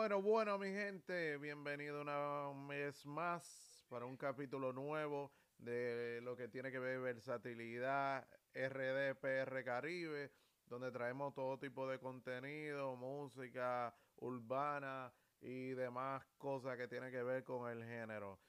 Bueno, 0.00 0.22
bueno, 0.22 0.56
mi 0.56 0.68
gente, 0.68 1.36
bienvenido 1.36 2.00
una 2.00 2.66
vez 2.66 3.04
más 3.04 3.84
para 3.90 4.06
un 4.06 4.16
capítulo 4.16 4.72
nuevo 4.72 5.30
de 5.58 6.22
lo 6.22 6.34
que 6.34 6.48
tiene 6.48 6.72
que 6.72 6.78
ver 6.78 7.00
versatilidad 7.00 8.26
RDPR 8.54 9.62
Caribe, 9.62 10.32
donde 10.64 10.90
traemos 10.90 11.34
todo 11.34 11.58
tipo 11.58 11.86
de 11.86 11.98
contenido, 11.98 12.96
música 12.96 13.94
urbana 14.16 15.12
y 15.38 15.72
demás 15.72 16.24
cosas 16.38 16.78
que 16.78 16.88
tienen 16.88 17.12
que 17.12 17.22
ver 17.22 17.44
con 17.44 17.70
el 17.70 17.84
género. 17.84 18.40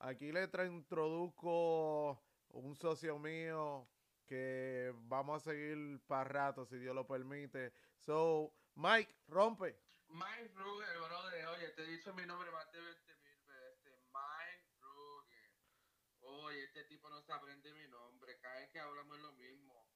Aquí 0.00 0.30
le 0.30 0.46
introduzco 0.66 2.22
un 2.50 2.76
socio 2.76 3.18
mío 3.18 3.88
que 4.26 4.92
vamos 5.06 5.40
a 5.40 5.52
seguir 5.52 6.02
para 6.06 6.24
rato, 6.24 6.66
si 6.66 6.78
Dios 6.78 6.94
lo 6.94 7.06
permite. 7.06 7.72
So, 7.96 8.52
Mike, 8.74 9.16
rompe. 9.26 9.87
Mike 10.08 10.54
Ruger, 10.54 10.98
brother, 10.98 11.46
oye, 11.48 11.68
te 11.70 11.82
he 11.82 11.86
dicho 11.86 12.14
mi 12.14 12.24
nombre 12.24 12.50
más 12.50 12.70
de 12.72 12.80
20 12.80 13.16
mil 13.16 13.42
veces. 13.46 14.04
Mike 14.12 14.66
Ruger. 14.80 15.52
Oye, 16.20 16.64
este 16.64 16.84
tipo 16.84 17.08
no 17.10 17.20
se 17.22 17.32
aprende 17.32 17.72
mi 17.72 17.86
nombre. 17.88 18.38
Cada 18.40 18.56
vez 18.60 18.70
que 18.70 18.80
hablamos 18.80 19.16
es 19.16 19.22
lo 19.22 19.32
mismo. 19.32 19.86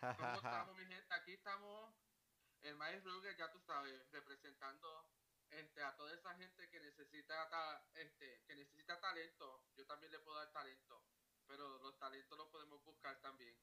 ¿Cómo 0.00 0.34
estamos, 0.36 0.76
mi 0.76 0.86
gente? 0.86 1.14
Aquí 1.14 1.32
estamos, 1.32 1.94
el 2.62 2.76
Mike 2.76 3.00
Ruger, 3.00 3.36
ya 3.36 3.50
tú 3.52 3.60
sabes, 3.60 4.10
representando 4.10 5.08
este, 5.50 5.82
a 5.82 5.94
toda 5.96 6.14
esa 6.14 6.34
gente 6.34 6.68
que 6.70 6.80
necesita, 6.80 7.86
este, 7.94 8.42
que 8.46 8.54
necesita 8.54 9.00
talento. 9.00 9.64
Yo 9.76 9.86
también 9.86 10.12
le 10.12 10.18
puedo 10.20 10.38
dar 10.38 10.50
talento, 10.52 11.04
pero 11.46 11.78
los 11.78 11.98
talentos 11.98 12.38
los 12.38 12.48
podemos 12.48 12.82
buscar 12.84 13.20
también. 13.20 13.54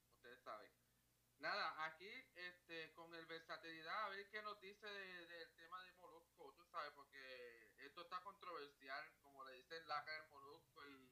Nada, 1.39 1.85
aquí 1.85 2.09
este, 2.35 2.91
con 2.93 3.13
el 3.15 3.25
versatilidad, 3.25 4.05
a 4.05 4.09
ver 4.09 4.29
qué 4.29 4.41
nos 4.41 4.59
dice 4.59 4.87
del 4.87 5.49
tema 5.55 5.81
de 5.83 5.93
Molusco, 5.93 6.53
tú 6.57 6.65
sabes, 6.65 6.91
porque 6.93 7.71
esto 7.77 8.01
está 8.01 8.21
controversial, 8.21 9.05
como 9.21 9.45
le 9.45 9.53
dicen 9.53 9.87
la 9.87 10.03
cara 10.03 10.21
del 10.21 10.31
Molusco 10.31 10.85
y 10.85 11.09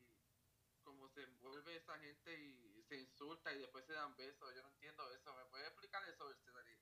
como 0.84 1.08
se 1.10 1.24
envuelve 1.24 1.78
esa 1.78 1.98
gente 2.00 2.38
y 2.38 2.84
se 2.88 2.98
insulta 2.98 3.54
y 3.54 3.60
después 3.60 3.86
se 3.86 3.94
dan 3.94 4.16
besos. 4.16 4.54
Yo 4.56 4.62
no 4.64 4.70
entiendo 4.70 5.12
eso. 5.14 5.34
¿Me 5.36 5.46
puede 5.46 5.68
explicar 5.68 6.04
eso, 6.10 6.28
versatilidad? 6.28 6.78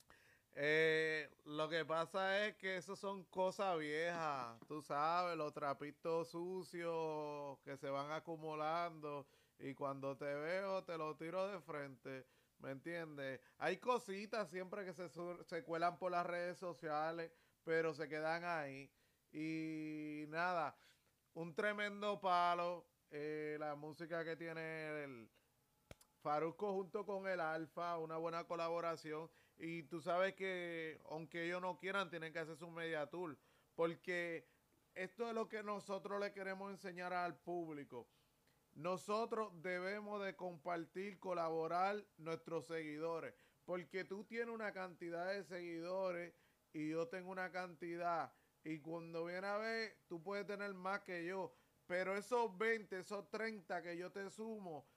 Eh, 0.58 1.30
lo 1.44 1.68
que 1.68 1.84
pasa 1.84 2.48
es 2.48 2.56
que 2.56 2.78
eso 2.78 2.96
son 2.96 3.26
cosas 3.26 3.78
viejas, 3.78 4.58
tú 4.68 4.82
sabes, 4.82 5.38
los 5.38 5.54
trapitos 5.54 6.30
sucios 6.30 7.60
que 7.60 7.76
se 7.76 7.90
van 7.90 8.12
acumulando 8.12 9.28
y 9.60 9.74
cuando 9.74 10.16
te 10.16 10.34
veo 10.34 10.84
te 10.86 10.98
lo 10.98 11.18
tiro 11.18 11.48
de 11.48 11.60
frente. 11.60 12.26
¿Me 12.60 12.72
entiendes? 12.72 13.42
Hay 13.58 13.78
cositas 13.78 14.50
siempre 14.50 14.86
que 14.86 14.94
se, 14.94 15.10
se 15.44 15.64
cuelan 15.64 15.98
por 15.98 16.12
las 16.12 16.26
redes 16.26 16.58
sociales, 16.58 17.32
pero 17.64 17.94
se 17.94 18.08
quedan 18.08 18.44
ahí. 18.44 18.92
Y 19.32 20.26
nada, 20.30 20.78
un 21.34 21.54
tremendo 21.54 22.20
palo. 22.20 22.88
Eh, 23.12 23.56
la 23.60 23.76
música 23.76 24.26
que 24.26 24.36
tiene 24.36 25.04
el 25.04 25.30
Farusco 26.22 26.74
junto 26.74 27.06
con 27.06 27.28
el 27.28 27.40
Alfa, 27.40 27.98
una 27.98 28.18
buena 28.18 28.46
colaboración. 28.46 29.30
Y 29.58 29.84
tú 29.84 30.02
sabes 30.02 30.34
que, 30.34 31.00
aunque 31.10 31.46
ellos 31.46 31.62
no 31.62 31.78
quieran, 31.78 32.10
tienen 32.10 32.34
que 32.34 32.40
hacer 32.40 32.58
su 32.58 32.70
media 32.70 33.08
tour. 33.08 33.38
Porque 33.76 34.50
esto 34.94 35.28
es 35.28 35.36
lo 35.36 35.48
que 35.48 35.62
nosotros 35.64 36.20
le 36.20 36.32
queremos 36.32 36.72
enseñar 36.72 37.14
al 37.14 37.38
público 37.38 38.08
nosotros 38.76 39.52
debemos 39.62 40.24
de 40.24 40.36
compartir, 40.36 41.18
colaborar 41.20 42.06
nuestros 42.18 42.68
seguidores. 42.68 43.34
Porque 43.64 44.04
tú 44.04 44.26
tienes 44.26 44.54
una 44.54 44.74
cantidad 44.74 45.32
de 45.32 45.44
seguidores 45.44 46.34
y 46.74 46.90
yo 46.90 47.08
tengo 47.08 47.32
una 47.32 47.52
cantidad. 47.52 48.34
Y 48.64 48.80
cuando 48.80 49.26
viene 49.26 49.48
a 49.48 49.58
ver, 49.58 49.98
tú 50.08 50.22
puedes 50.22 50.46
tener 50.46 50.74
más 50.74 51.02
que 51.02 51.26
yo. 51.26 51.56
Pero 51.88 52.18
esos 52.18 52.56
20, 52.58 53.00
esos 53.00 53.30
30 53.30 53.82
que 53.82 53.96
yo 53.98 54.12
te 54.12 54.30
sumo, 54.30 54.88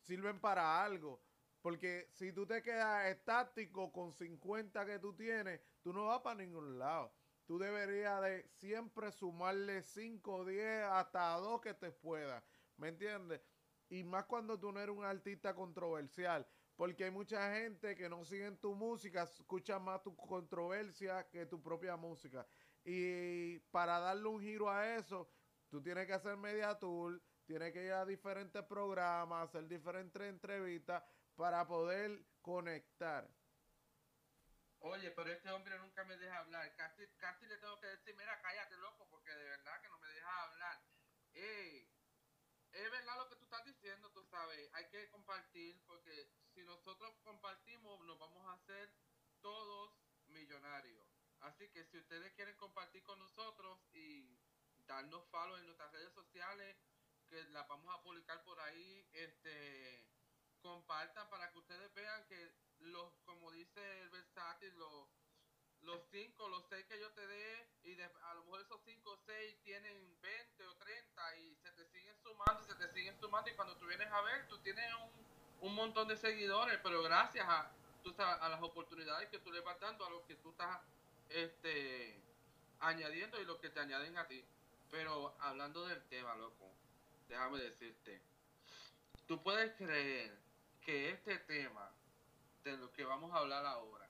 sirven 0.00 0.38
para 0.38 0.84
algo. 0.84 1.22
Porque 1.62 2.08
si 2.12 2.32
tú 2.32 2.46
te 2.46 2.62
quedas 2.62 3.06
estático 3.06 3.92
con 3.92 4.12
50 4.12 4.84
que 4.84 4.98
tú 4.98 5.14
tienes, 5.14 5.60
tú 5.80 5.92
no 5.92 6.06
vas 6.06 6.20
para 6.20 6.36
ningún 6.36 6.78
lado. 6.78 7.14
Tú 7.46 7.58
deberías 7.58 8.20
de 8.22 8.48
siempre 8.56 9.10
sumarle 9.10 9.82
5, 9.82 10.44
10, 10.44 10.84
hasta 10.84 11.34
2 11.36 11.60
que 11.60 11.74
te 11.74 11.92
pueda. 11.92 12.44
¿Me 12.76 12.88
entiendes? 12.88 13.40
Y 13.88 14.04
más 14.04 14.24
cuando 14.24 14.58
tú 14.58 14.72
no 14.72 14.80
eres 14.80 14.96
un 14.96 15.04
artista 15.04 15.54
controversial. 15.54 16.46
Porque 16.76 17.04
hay 17.04 17.10
mucha 17.10 17.54
gente 17.54 17.94
que 17.94 18.08
no 18.08 18.24
sigue 18.24 18.50
tu 18.52 18.74
música, 18.74 19.24
escucha 19.24 19.78
más 19.78 20.02
tu 20.02 20.16
controversia 20.16 21.28
que 21.28 21.46
tu 21.46 21.62
propia 21.62 21.96
música. 21.96 22.46
Y 22.84 23.58
para 23.70 23.98
darle 24.00 24.26
un 24.28 24.40
giro 24.40 24.70
a 24.70 24.96
eso, 24.96 25.30
tú 25.68 25.82
tienes 25.82 26.06
que 26.06 26.14
hacer 26.14 26.36
media 26.36 26.78
tour, 26.78 27.22
tienes 27.44 27.72
que 27.72 27.84
ir 27.84 27.92
a 27.92 28.06
diferentes 28.06 28.62
programas, 28.64 29.48
hacer 29.48 29.68
diferentes 29.68 30.22
entrevistas 30.22 31.04
para 31.36 31.66
poder 31.66 32.24
conectar. 32.40 33.28
Oye, 34.80 35.12
pero 35.12 35.30
este 35.30 35.50
hombre 35.50 35.78
nunca 35.78 36.04
me 36.04 36.16
deja 36.16 36.38
hablar. 36.38 36.74
Casi, 36.74 37.06
casi 37.18 37.46
le 37.46 37.58
tengo 37.58 37.78
que 37.78 37.86
decir, 37.86 38.16
mira, 38.16 38.40
cállate 38.40 38.76
loco, 38.78 39.06
porque 39.10 39.30
de 39.30 39.44
verdad 39.44 39.80
que 39.80 39.88
no 39.88 39.98
me 39.98 40.08
deja 40.08 40.42
hablar. 40.42 40.82
Es 42.72 42.90
verdad 42.90 43.18
lo 43.18 43.28
que 43.28 43.36
tú 43.36 43.44
estás 43.44 43.64
diciendo, 43.64 44.10
tú 44.12 44.24
sabes, 44.24 44.70
hay 44.72 44.88
que 44.88 45.08
compartir 45.10 45.80
porque 45.86 46.28
si 46.54 46.62
nosotros 46.64 47.14
compartimos 47.22 48.00
nos 48.00 48.18
vamos 48.18 48.46
a 48.46 48.54
hacer 48.54 48.92
todos 49.40 49.92
millonarios. 50.28 51.06
Así 51.40 51.68
que 51.70 51.84
si 51.84 51.98
ustedes 51.98 52.32
quieren 52.34 52.56
compartir 52.56 53.02
con 53.02 53.18
nosotros 53.18 53.78
y 53.92 54.38
darnos 54.86 55.26
follow 55.28 55.56
en 55.56 55.66
nuestras 55.66 55.92
redes 55.92 56.12
sociales, 56.14 56.76
que 57.28 57.42
las 57.50 57.66
vamos 57.68 57.94
a 57.94 58.02
publicar 58.02 58.42
por 58.44 58.58
ahí, 58.60 59.08
este 59.12 60.08
compartan 60.60 61.28
para 61.28 61.50
que 61.50 61.58
ustedes 61.58 61.92
vean 61.94 62.24
que 62.28 62.54
los, 62.78 63.12
como 63.24 63.50
dice 63.50 64.02
el 64.02 64.10
versátil, 64.10 64.72
los 64.78 65.08
los 65.82 66.00
5, 66.10 66.48
los 66.48 66.64
6 66.68 66.86
que 66.86 67.00
yo 67.00 67.10
te 67.12 67.26
dé, 67.26 67.68
y 67.82 68.00
a 68.00 68.34
lo 68.34 68.44
mejor 68.44 68.60
esos 68.60 68.80
5 68.84 69.10
o 69.10 69.16
6 69.16 69.62
tienen 69.62 70.20
20 70.20 70.66
o 70.66 70.76
30 70.76 71.36
y 71.38 71.56
se 71.56 71.72
te 71.72 71.84
siguen 71.86 72.21
sumando, 72.32 72.64
se 72.64 72.74
te 72.74 72.92
siguen 72.92 73.18
sumando 73.20 73.50
y 73.50 73.54
cuando 73.54 73.76
tú 73.76 73.86
vienes 73.86 74.10
a 74.10 74.20
ver, 74.22 74.48
tú 74.48 74.58
tienes 74.58 74.86
un, 74.94 75.68
un 75.68 75.74
montón 75.74 76.08
de 76.08 76.16
seguidores, 76.16 76.78
pero 76.82 77.02
gracias 77.02 77.46
a, 77.48 77.70
tú 78.02 78.14
a 78.18 78.48
las 78.48 78.62
oportunidades 78.62 79.28
que 79.28 79.38
tú 79.38 79.52
le 79.52 79.60
vas 79.60 79.78
dando, 79.80 80.04
a 80.06 80.10
los 80.10 80.22
que 80.22 80.34
tú 80.36 80.50
estás 80.50 80.80
este, 81.28 82.20
añadiendo 82.80 83.40
y 83.40 83.44
los 83.44 83.58
que 83.58 83.70
te 83.70 83.80
añaden 83.80 84.16
a 84.18 84.26
ti. 84.26 84.44
Pero 84.90 85.34
hablando 85.40 85.86
del 85.86 86.02
tema, 86.04 86.34
loco, 86.36 86.70
déjame 87.28 87.58
decirte, 87.58 88.20
tú 89.26 89.42
puedes 89.42 89.72
creer 89.76 90.36
que 90.84 91.10
este 91.10 91.38
tema 91.38 91.90
de 92.64 92.76
lo 92.76 92.92
que 92.92 93.04
vamos 93.04 93.32
a 93.32 93.38
hablar 93.38 93.64
ahora, 93.64 94.08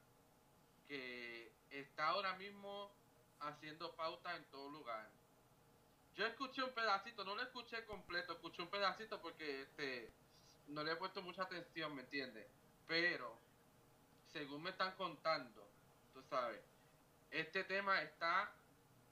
que 0.88 1.52
está 1.70 2.08
ahora 2.08 2.34
mismo 2.34 2.90
haciendo 3.40 3.94
pauta 3.94 4.36
en 4.36 4.44
todo 4.46 4.70
lugar. 4.70 5.08
Yo 6.14 6.26
escuché 6.26 6.62
un 6.62 6.72
pedacito, 6.72 7.24
no 7.24 7.34
lo 7.34 7.42
escuché 7.42 7.84
completo, 7.86 8.34
escuché 8.34 8.62
un 8.62 8.68
pedacito 8.68 9.20
porque 9.20 9.62
este 9.62 10.12
no 10.68 10.82
le 10.84 10.92
he 10.92 10.96
puesto 10.96 11.22
mucha 11.22 11.42
atención, 11.42 11.94
¿me 11.94 12.02
entiendes? 12.02 12.46
Pero, 12.86 13.38
según 14.32 14.62
me 14.62 14.70
están 14.70 14.94
contando, 14.96 15.66
tú 16.12 16.22
sabes, 16.22 16.60
este 17.30 17.64
tema 17.64 18.02
está 18.02 18.52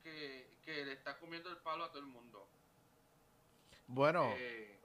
que, 0.03 0.47
le 0.67 0.93
está 0.93 1.19
comiendo 1.19 1.51
el 1.51 1.57
palo 1.59 1.85
a 1.85 1.89
todo 1.89 2.01
el 2.01 2.07
mundo. 2.07 2.49
Bueno, 3.87 4.33
eh, 4.37 4.79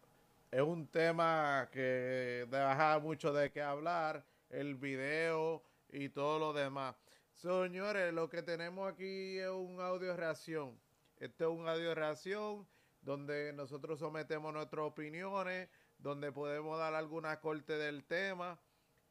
es 0.52 0.62
un 0.62 0.88
tema 0.88 1.70
que 1.72 2.48
deja 2.50 3.00
mucho 3.00 3.34
de 3.34 3.52
qué 3.52 3.62
hablar. 3.62 4.26
El 4.50 4.76
video 4.76 5.64
y 5.90 6.10
todo 6.10 6.40
lo 6.40 6.54
demás. 6.54 6.96
Señores, 7.34 8.14
lo 8.14 8.30
que 8.30 8.42
tenemos 8.42 8.92
aquí 8.92 9.38
es 9.38 9.50
un 9.50 9.82
audio 9.82 10.16
reacción. 10.16 10.80
Este 11.18 11.44
es 11.44 11.50
un 11.50 11.68
audio 11.68 11.96
reacción 11.96 12.68
donde 13.02 13.54
nosotros 13.54 14.00
sometemos 14.00 14.54
nuestras 14.54 14.86
opiniones, 14.86 15.70
donde 15.98 16.32
podemos 16.32 16.78
dar 16.78 16.94
alguna 16.96 17.40
corte 17.40 17.78
del 17.78 18.04
tema 18.06 18.60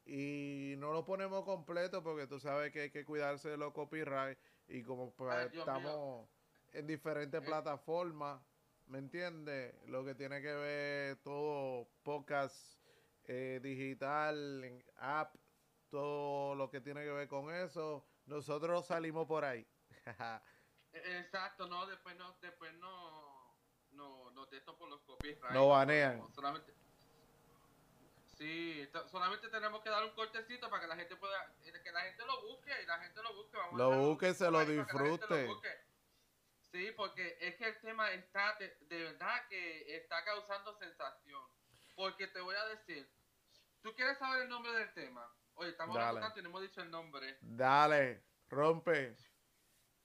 y 0.04 0.74
no 0.78 0.92
lo 0.92 1.04
ponemos 1.04 1.44
completo 1.44 2.02
porque 2.02 2.26
tú 2.26 2.38
sabes 2.38 2.72
que 2.72 2.82
hay 2.82 2.90
que 2.90 3.04
cuidarse 3.04 3.48
de 3.48 3.56
los 3.56 3.72
copyright 3.72 4.38
y 4.68 4.82
como 4.82 5.12
pues, 5.12 5.52
estamos 5.54 6.28
en 6.72 6.86
diferentes 6.86 7.40
eh. 7.42 7.44
plataformas, 7.44 8.40
¿me 8.86 8.98
entiendes? 8.98 9.74
Lo 9.86 10.04
que 10.04 10.14
tiene 10.14 10.42
que 10.42 10.52
ver 10.52 11.16
todo 11.22 11.88
podcast 12.02 12.78
eh, 13.26 13.60
digital, 13.62 14.84
app, 14.96 15.34
todo 15.88 16.54
lo 16.54 16.68
que 16.68 16.80
tiene 16.80 17.02
que 17.04 17.10
ver 17.10 17.28
con 17.28 17.54
eso 17.54 18.04
nosotros 18.26 18.86
salimos 18.86 19.26
por 19.26 19.44
ahí. 19.44 19.66
Exacto, 20.94 21.66
no, 21.66 21.86
después 21.86 22.16
no, 22.16 22.36
después 22.40 22.72
no, 22.74 23.56
no, 23.92 24.30
no 24.30 24.44
esto 24.50 24.76
por 24.76 24.88
los 24.88 25.00
copyright. 25.02 25.52
No 25.52 25.68
banean. 25.68 26.22
solamente, 26.32 26.74
sí, 28.36 28.88
solamente 29.10 29.48
tenemos 29.48 29.82
que 29.82 29.90
dar 29.90 30.04
un 30.04 30.10
cortecito 30.10 30.70
para 30.70 30.82
que 30.82 30.88
la 30.88 30.96
gente 30.96 31.16
pueda, 31.16 31.54
que 31.62 31.92
la 31.92 32.02
gente 32.02 32.24
lo 32.24 32.42
busque 32.42 32.70
y 32.82 32.86
la 32.86 32.98
gente 32.98 33.22
lo 33.22 33.34
busque. 33.34 33.56
Vamos 33.56 33.78
lo 33.78 33.98
busque, 33.98 34.34
se 34.34 34.50
lo 34.50 34.64
disfrute. 34.64 35.48
Sí, 36.74 36.92
porque 36.96 37.38
es 37.40 37.54
que 37.54 37.68
el 37.68 37.80
tema 37.80 38.10
está, 38.10 38.56
de, 38.58 38.76
verdad 38.88 39.46
que 39.48 39.96
está 39.96 40.24
causando 40.24 40.76
sensación. 40.76 41.42
Porque 41.94 42.26
te 42.26 42.40
voy 42.40 42.56
a 42.56 42.64
decir, 42.66 43.08
¿tú 43.80 43.94
quieres 43.94 44.18
saber 44.18 44.42
el 44.42 44.48
nombre 44.48 44.72
del 44.72 44.92
tema? 44.92 45.32
Oye, 45.54 45.70
estamos 45.70 45.96
hablando 45.96 46.20
tanto 46.20 46.40
y 46.40 46.42
no 46.42 46.48
hemos 46.48 46.62
dicho 46.62 46.80
el 46.82 46.90
nombre. 46.90 47.38
Dale, 47.40 48.24
rompe. 48.48 49.14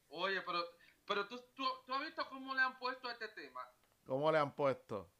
Oye, 0.09 0.41
pero, 0.41 0.63
pero 1.09 1.27
tú, 1.27 1.37
tú, 1.55 1.65
tú 1.85 1.93
has 1.93 2.01
visto 2.01 2.29
cómo 2.29 2.53
le 2.53 2.61
han 2.61 2.77
puesto 2.77 3.07
a 3.07 3.13
este 3.13 3.29
tema. 3.29 3.67
¿Cómo 4.05 4.31
le 4.31 4.37
han 4.37 4.53
puesto? 4.55 5.11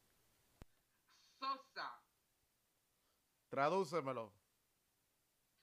Sosa. 1.40 2.00
Tradúcemelo. 3.48 4.32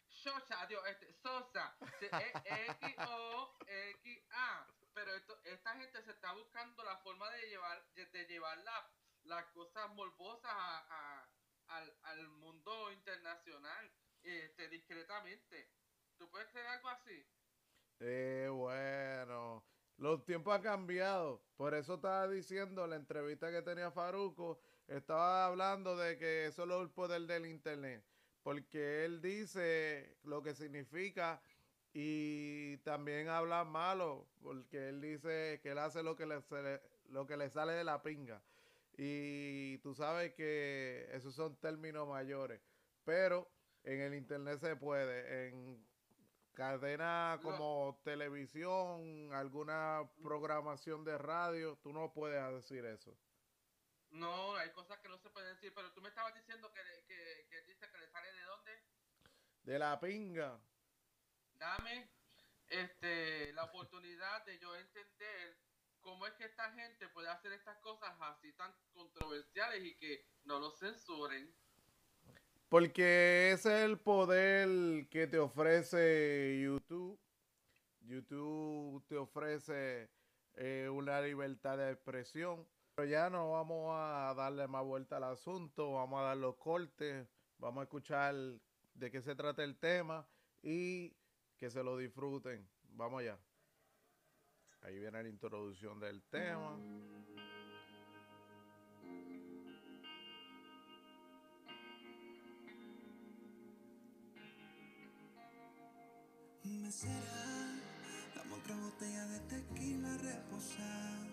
Sosa, 0.10 0.66
Dios, 0.68 0.86
este, 0.88 1.14
Sosa. 1.14 1.78
E-X-O-X-A 2.46 3.58
pero 4.98 5.14
esto, 5.14 5.40
esta 5.44 5.76
gente 5.76 6.02
se 6.02 6.10
está 6.10 6.34
buscando 6.34 6.84
la 6.84 6.98
forma 6.98 7.30
de 7.30 7.48
llevar, 7.50 7.86
de, 7.94 8.26
llevar 8.26 8.58
las 9.26 9.46
cosas 9.52 9.88
morbosas 9.92 10.52
a, 10.52 11.30
al, 11.68 11.96
al, 12.02 12.28
mundo 12.30 12.92
internacional, 12.92 13.92
este, 14.24 14.68
discretamente. 14.70 15.70
¿Tú 16.18 16.28
puedes 16.32 16.48
creer 16.50 16.66
algo 16.66 16.90
así? 16.90 17.24
Eh, 18.00 18.50
bueno, 18.52 19.64
los 19.98 20.24
tiempos 20.26 20.56
han 20.56 20.62
cambiado. 20.62 21.42
Por 21.56 21.74
eso 21.74 21.96
estaba 21.96 22.28
diciendo 22.28 22.86
la 22.88 22.96
entrevista 22.96 23.52
que 23.52 23.62
tenía 23.62 23.92
Faruco, 23.92 24.60
estaba 24.88 25.46
hablando 25.46 25.98
de 25.98 26.18
que 26.18 26.46
eso 26.48 26.64
es 26.64 26.82
el 26.82 26.90
poder 26.90 27.22
del 27.24 27.46
Internet. 27.46 28.04
Porque 28.44 29.06
él 29.06 29.22
dice 29.22 30.18
lo 30.24 30.42
que 30.42 30.54
significa 30.54 31.42
y 31.94 32.78
también 32.78 33.28
habla 33.28 33.64
malo, 33.64 34.28
porque 34.42 34.90
él 34.90 35.02
dice 35.02 35.60
que 35.64 35.72
él 35.72 35.80
hace 35.80 36.04
lo 36.04 36.16
que 36.16 36.26
le, 36.28 37.50
sale 37.50 37.74
de 37.74 37.84
la 37.84 38.04
pinga. 38.04 38.42
Y 38.98 39.80
tú 39.80 39.94
sabes 39.96 40.34
que 40.34 41.10
esos 41.12 41.34
son 41.34 41.56
términos 41.58 42.08
mayores. 42.08 42.62
Pero 43.04 43.50
en 43.84 44.02
el 44.02 44.14
internet 44.14 44.60
se 44.60 44.76
puede. 44.76 45.52
Cadena 46.58 47.40
como 47.42 48.02
televisión, 48.04 49.32
alguna 49.32 50.10
programación 50.22 51.06
de 51.06 51.18
radio, 51.18 51.78
tú 51.84 51.94
no 51.94 52.12
puedes 52.12 52.44
decir 52.52 52.84
eso. 52.86 53.16
No, 54.10 54.56
hay 54.56 54.72
cosas 54.72 54.98
que 55.00 55.08
no 55.08 55.18
se 55.20 55.30
pueden 55.30 55.54
decir, 55.54 55.72
pero 55.76 55.94
tú 55.94 56.02
me 56.02 56.10
estabas 56.10 56.34
diciendo 56.34 56.74
que, 56.74 56.82
que, 57.08 57.48
que 57.50 57.62
dice 57.62 57.90
que 57.90 57.98
le 58.00 58.08
sale 58.10 58.34
de 58.34 58.42
dónde? 58.42 58.72
De 59.64 59.80
la 59.80 60.00
pinga 60.00 60.60
dame 61.60 62.10
este, 62.70 63.54
la 63.54 63.66
oportunidad 63.66 64.46
de 64.46 64.60
yo 64.60 64.76
entender 64.76 65.58
cómo 66.02 66.26
es 66.26 66.34
que 66.34 66.46
esta 66.46 66.72
gente 66.74 67.10
puede 67.10 67.30
hacer 67.30 67.52
estas 67.54 67.78
cosas 67.80 68.16
así 68.22 68.54
tan 68.54 68.74
controversiales 68.94 69.84
y 69.84 69.96
que 69.98 70.26
no 70.44 70.60
lo 70.60 70.72
censuren. 70.72 71.54
Porque 72.70 73.52
ese 73.52 73.78
es 73.78 73.86
el 73.86 73.98
poder 73.98 75.08
que 75.08 75.28
te 75.28 75.40
ofrece 75.40 76.60
YouTube. 76.62 77.18
YouTube 78.02 79.06
te 79.08 79.16
ofrece 79.16 80.10
eh, 80.56 80.90
una 80.92 81.22
libertad 81.22 81.78
de 81.78 81.92
expresión. 81.92 82.68
Pero 82.96 83.08
ya 83.08 83.30
no 83.30 83.52
vamos 83.52 83.92
a 83.94 84.34
darle 84.36 84.68
más 84.68 84.84
vuelta 84.84 85.18
al 85.18 85.26
asunto, 85.26 85.94
vamos 85.94 86.20
a 86.20 86.24
dar 86.24 86.38
los 86.38 86.56
cortes, 86.56 87.28
vamos 87.60 87.82
a 87.82 87.84
escuchar 87.84 88.34
de 88.96 89.12
qué 89.12 89.22
se 89.22 89.36
trata 89.36 89.64
el 89.64 89.78
tema 89.78 90.28
y 90.64 91.16
que 91.58 91.70
se 91.70 91.84
lo 91.84 91.96
disfruten. 91.96 92.68
Vamos 92.90 93.22
allá. 93.22 93.38
Ahí 94.82 94.98
viene 95.00 95.22
la 95.22 95.30
introducción 95.30 96.00
del 96.00 96.24
tema. 96.24 96.76
Será 106.92 107.76
dame 108.36 108.54
otra 108.54 108.76
botella 108.78 109.26
de 109.28 109.40
tequila 109.42 110.18
reposada 110.18 111.28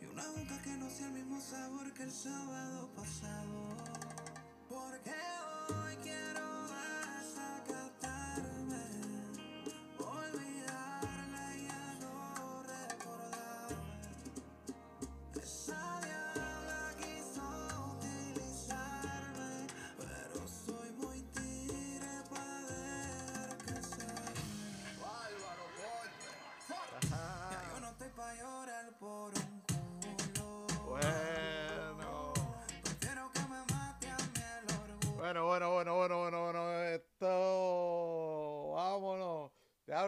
y 0.00 0.06
una 0.06 0.26
boca 0.28 0.62
que 0.62 0.76
no 0.76 0.88
sea 0.88 1.06
el 1.08 1.12
mismo 1.12 1.40
sabor 1.40 1.92
que 1.92 2.04
el 2.04 2.10
sábado 2.10 2.88
pasado. 2.94 3.87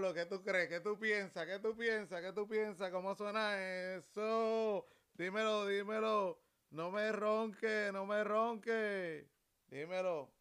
Diablo, 0.00 0.14
¿qué 0.14 0.24
tú 0.24 0.42
crees? 0.42 0.66
¿Qué 0.70 0.80
tú 0.80 0.98
piensas? 0.98 1.46
¿Qué 1.46 1.58
tú 1.58 1.76
piensas? 1.76 2.22
¿Qué 2.22 2.32
tú 2.32 2.48
piensas? 2.48 2.90
¿Cómo 2.90 3.14
suena 3.14 3.60
eso? 3.96 4.88
Dímelo, 5.12 5.66
dímelo. 5.66 6.40
No 6.70 6.90
me 6.90 7.12
ronque, 7.12 7.90
no 7.92 8.06
me 8.06 8.24
ronque. 8.24 9.28
Dímelo. 9.66 10.32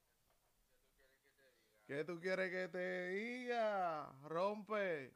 ¿Qué 1.86 2.06
tú 2.06 2.22
quieres 2.22 2.50
que 2.52 2.70
te 2.70 3.10
diga? 3.10 4.10
Rompe. 4.24 5.12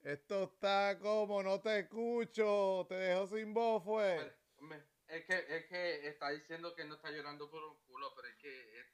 Esto 0.00 0.44
está 0.44 0.98
como, 0.98 1.42
no 1.42 1.60
te 1.60 1.80
escucho. 1.80 2.86
Te 2.88 2.94
dejo 2.94 3.26
sin 3.26 3.52
voz, 3.52 3.84
fue. 3.84 4.34
Es 5.08 5.26
que, 5.26 5.34
es 5.54 5.66
que 5.66 6.08
está 6.08 6.30
diciendo 6.30 6.74
que 6.74 6.86
no 6.86 6.94
está 6.94 7.10
llorando 7.10 7.50
por 7.50 7.62
un 7.62 7.76
culo, 7.82 8.14
pero 8.16 8.28
es 8.28 8.36
que 8.36 8.84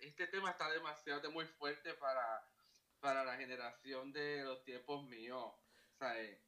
este, 0.00 0.26
tema 0.28 0.52
está 0.52 0.70
demasiado 0.70 1.30
muy 1.32 1.44
fuerte 1.44 1.92
para, 1.94 2.48
para 3.04 3.22
la 3.22 3.36
generación 3.36 4.14
de 4.14 4.42
los 4.44 4.64
tiempos 4.64 5.04
míos. 5.04 5.52
Sea, 5.98 6.18
eh, 6.22 6.40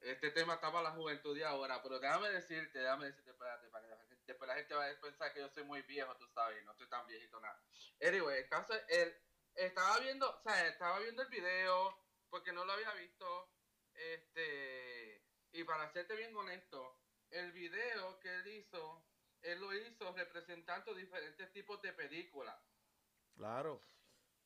este 0.00 0.30
tema 0.30 0.54
está 0.54 0.70
para 0.70 0.90
la 0.90 0.90
juventud 0.92 1.34
de 1.34 1.44
ahora, 1.44 1.82
pero 1.82 1.98
déjame 1.98 2.30
decirte, 2.30 2.78
déjame 2.78 3.06
decirte, 3.06 3.32
espérate, 3.32 3.68
para 3.68 3.84
que 3.84 3.90
la 3.90 3.96
gente, 3.96 4.22
después 4.24 4.46
la 4.46 4.54
gente 4.54 4.74
va 4.74 4.86
a 4.88 5.00
pensar 5.00 5.34
que 5.34 5.40
yo 5.40 5.48
soy 5.48 5.64
muy 5.64 5.82
viejo, 5.82 6.16
tú 6.16 6.28
sabes, 6.28 6.64
no 6.64 6.70
estoy 6.70 6.88
tan 6.88 7.04
viejito 7.08 7.40
nada. 7.40 7.60
Anyway, 8.00 8.42
el 8.42 8.48
caso 8.48 8.74
es, 8.74 8.84
él 8.86 9.16
estaba 9.56 9.98
viendo, 9.98 10.30
o 10.30 10.40
sea, 10.40 10.68
estaba 10.68 11.00
viendo 11.00 11.22
el 11.22 11.28
video 11.30 11.98
porque 12.30 12.52
no 12.52 12.64
lo 12.64 12.74
había 12.74 12.92
visto, 12.92 13.50
este, 13.94 15.20
y 15.50 15.64
para 15.64 15.90
serte 15.92 16.14
bien 16.14 16.36
honesto, 16.36 16.96
el 17.30 17.50
video 17.50 18.20
que 18.20 18.32
él 18.32 18.46
hizo, 18.46 19.04
él 19.42 19.58
lo 19.58 19.74
hizo 19.74 20.12
representando 20.12 20.94
diferentes 20.94 21.50
tipos 21.50 21.82
de 21.82 21.92
películas. 21.92 22.56
Claro, 23.34 23.82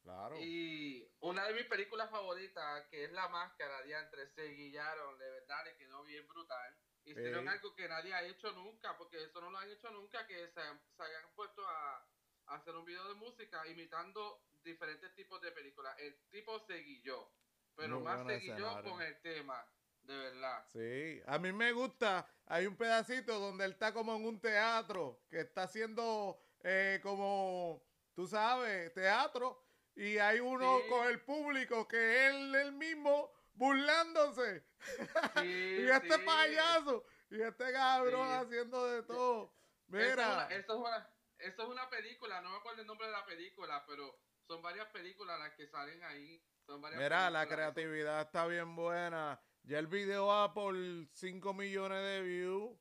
claro. 0.08 0.36
Y 0.40 1.06
una 1.20 1.46
de 1.46 1.54
mis 1.54 1.66
películas 1.66 2.10
favoritas, 2.10 2.86
que 2.90 3.04
es 3.04 3.12
La 3.12 3.28
Máscara, 3.28 3.82
de 3.82 3.92
entre 3.92 4.26
se 4.28 4.48
guillaron, 4.48 5.18
de 5.18 5.30
verdad 5.30 5.64
le 5.64 5.76
quedó 5.76 6.02
bien 6.04 6.26
brutal. 6.26 6.76
Hicieron 7.04 7.48
algo 7.48 7.74
que 7.74 7.88
nadie 7.88 8.12
ha 8.12 8.22
hecho 8.22 8.52
nunca, 8.52 8.96
porque 8.98 9.22
eso 9.22 9.40
no 9.40 9.50
lo 9.50 9.58
han 9.58 9.70
hecho 9.70 9.90
nunca, 9.90 10.26
que 10.26 10.48
se, 10.48 10.60
hayan 10.60 11.30
puesto 11.34 11.66
a, 11.66 12.06
hacer 12.46 12.74
un 12.74 12.84
video 12.84 13.06
de 13.08 13.14
música 13.14 13.66
imitando 13.66 14.42
diferentes 14.62 15.14
tipos 15.14 15.40
de 15.40 15.52
películas. 15.52 15.94
El 15.98 16.18
tipo 16.30 16.58
se 16.60 16.78
guilló, 16.78 17.30
pero 17.74 18.00
más 18.00 18.26
se 18.26 18.38
guilló 18.38 18.82
con 18.82 19.00
el 19.02 19.20
tema. 19.20 19.66
De 20.02 20.16
verdad. 20.16 20.64
Sí, 20.72 21.20
a 21.26 21.38
mí 21.38 21.52
me 21.52 21.72
gusta. 21.72 22.26
Hay 22.46 22.66
un 22.66 22.76
pedacito 22.76 23.38
donde 23.38 23.66
él 23.66 23.72
está 23.72 23.92
como 23.92 24.16
en 24.16 24.24
un 24.24 24.40
teatro, 24.40 25.22
que 25.28 25.40
está 25.40 25.64
haciendo 25.64 26.40
eh, 26.60 26.98
como, 27.02 27.86
tú 28.14 28.26
sabes, 28.26 28.92
teatro. 28.94 29.67
Y 29.98 30.16
hay 30.18 30.38
uno 30.38 30.78
con 30.88 31.08
el 31.08 31.20
público 31.22 31.88
que 31.88 32.28
él, 32.28 32.54
él 32.54 32.72
mismo 32.72 33.32
burlándose. 33.54 34.64
y 35.44 35.88
este 35.88 36.20
payaso. 36.20 37.04
Y 37.28 37.42
este 37.42 37.72
cabrón 37.72 38.30
haciendo 38.30 38.86
de 38.86 39.02
todo. 39.02 39.52
Mira. 39.88 40.46
Esto 40.52 40.74
es, 40.74 40.78
una, 40.78 41.10
esto 41.38 41.62
es 41.64 41.68
una 41.68 41.90
película, 41.90 42.40
no 42.40 42.50
me 42.50 42.58
acuerdo 42.58 42.82
el 42.82 42.86
nombre 42.86 43.08
de 43.08 43.12
la 43.12 43.26
película, 43.26 43.84
pero 43.88 44.20
son 44.46 44.62
varias 44.62 44.86
películas 44.90 45.36
las 45.40 45.52
que 45.54 45.66
salen 45.66 46.00
ahí. 46.04 46.40
Son 46.64 46.80
varias 46.80 47.02
Mira, 47.02 47.28
la 47.28 47.48
creatividad 47.48 48.20
está 48.20 48.46
bien 48.46 48.76
buena. 48.76 49.40
Ya 49.64 49.80
el 49.80 49.88
video 49.88 50.28
va 50.28 50.54
por 50.54 50.76
5 51.12 51.54
millones 51.54 52.04
de 52.04 52.22
views. 52.22 52.78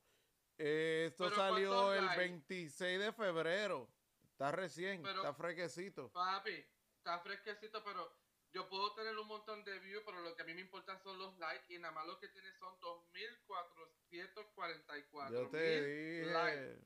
esto 0.55 1.31
salió 1.31 1.95
el 1.95 2.07
26 2.15 2.99
de 2.99 3.11
febrero. 3.11 3.89
Está 4.23 4.51
recién, 4.51 5.03
está 5.03 5.33
fresquecito. 5.33 6.11
Papi, 6.11 6.63
está 7.07 7.19
fresquecito, 7.19 7.81
pero 7.85 8.11
yo 8.51 8.67
puedo 8.67 8.93
tener 8.93 9.17
un 9.17 9.27
montón 9.27 9.63
de 9.63 9.79
views, 9.79 10.03
pero 10.05 10.19
lo 10.21 10.35
que 10.35 10.41
a 10.41 10.45
mí 10.45 10.53
me 10.53 10.59
importa 10.61 10.97
son 10.99 11.17
los 11.17 11.37
likes 11.37 11.73
y 11.73 11.79
nada 11.79 11.93
más 11.93 12.05
lo 12.05 12.19
que 12.19 12.27
tiene 12.29 12.51
son 12.59 12.77
2.444 12.81 15.31
Yo 15.31 15.49
te 15.49 15.57
mil 15.57 15.85
dije. 15.85 16.25
likes. 16.33 16.81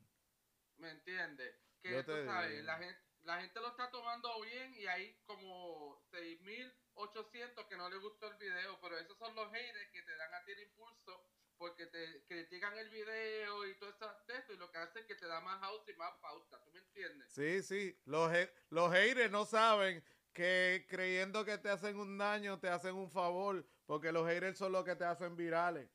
¿Me 0.76 0.90
entiendes? 0.90 1.56
Que 1.82 1.90
Yo 1.90 2.04
te 2.04 2.24
sabes, 2.24 2.50
dije. 2.50 2.62
la 2.62 2.78
gente, 2.78 3.00
la 3.22 3.40
gente 3.40 3.60
lo 3.60 3.68
está 3.68 3.90
tomando 3.90 4.40
bien 4.42 4.72
y 4.76 4.86
hay 4.86 5.12
como 5.24 6.00
6.800 6.12 7.66
que 7.68 7.76
no 7.76 7.90
les 7.90 7.98
gustó 8.00 8.28
el 8.28 8.36
video, 8.36 8.78
pero 8.80 8.96
esos 8.98 9.18
son 9.18 9.34
los 9.34 9.50
haters 9.52 9.90
que 9.90 10.02
te 10.02 10.16
dan 10.16 10.32
a 10.34 10.44
ti 10.44 10.52
el 10.52 10.60
impulso 10.60 11.26
porque 11.62 11.86
te 11.86 12.24
critican 12.26 12.76
el 12.76 12.90
video 12.90 13.64
y 13.68 13.78
todo 13.78 13.88
eso 13.90 14.52
y 14.52 14.56
lo 14.56 14.68
que 14.72 14.78
hace 14.78 14.98
es 14.98 15.06
que 15.06 15.14
te 15.14 15.28
da 15.28 15.40
más 15.40 15.60
house 15.60 15.88
y 15.88 15.94
más 15.94 16.12
pauta, 16.20 16.60
¿tú 16.64 16.72
me 16.72 16.80
entiendes? 16.80 17.32
Sí, 17.32 17.62
sí. 17.62 17.96
Los, 18.04 18.32
los 18.70 18.92
haters 18.92 19.30
no 19.30 19.44
saben 19.44 20.04
que 20.32 20.84
creyendo 20.88 21.44
que 21.44 21.58
te 21.58 21.70
hacen 21.70 22.00
un 22.00 22.18
daño, 22.18 22.58
te 22.58 22.68
hacen 22.68 22.96
un 22.96 23.08
favor. 23.08 23.64
Porque 23.86 24.10
los 24.10 24.26
haters 24.26 24.58
son 24.58 24.72
los 24.72 24.84
que 24.84 24.96
te 24.96 25.04
hacen 25.04 25.36
virales. 25.36 25.88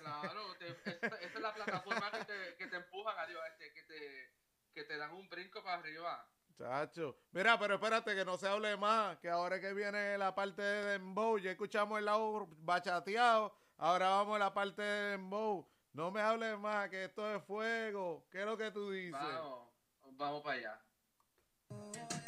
Claro, 0.00 0.56
te- 0.58 0.66
esa, 0.90 1.06
esa 1.06 1.34
es 1.34 1.40
la 1.40 1.54
plataforma 1.54 2.10
que 2.10 2.24
te, 2.24 2.56
que 2.56 2.66
te 2.66 2.76
empujan 2.76 3.16
arriba, 3.16 3.46
este, 3.46 3.72
que 3.72 3.82
te, 3.84 4.34
que 4.74 4.82
te 4.82 4.96
dan 4.96 5.12
un 5.12 5.28
brinco 5.28 5.62
para 5.62 5.78
arriba. 5.78 6.28
Chacho. 6.58 7.16
Mira, 7.30 7.56
pero 7.56 7.74
espérate 7.74 8.16
que 8.16 8.24
no 8.24 8.36
se 8.36 8.48
hable 8.48 8.76
más. 8.76 9.16
Que 9.18 9.28
ahora 9.30 9.60
que 9.60 9.72
viene 9.74 10.18
la 10.18 10.34
parte 10.34 10.60
de 10.60 10.84
Dembow, 10.98 11.38
ya 11.38 11.52
escuchamos 11.52 12.00
el 12.00 12.06
lado 12.06 12.48
bachateado. 12.58 13.61
Ahora 13.84 14.10
vamos 14.10 14.36
a 14.36 14.38
la 14.38 14.54
parte 14.54 14.80
de 14.80 15.10
Dembow. 15.10 15.68
No 15.92 16.12
me 16.12 16.20
hables 16.20 16.56
más, 16.56 16.88
que 16.88 17.06
esto 17.06 17.34
es 17.34 17.42
fuego. 17.42 18.24
¿Qué 18.30 18.38
es 18.38 18.46
lo 18.46 18.56
que 18.56 18.70
tú 18.70 18.92
dices? 18.92 19.10
Vamos, 19.10 19.70
vamos 20.12 20.42
para 20.42 20.56
allá. 20.56 22.21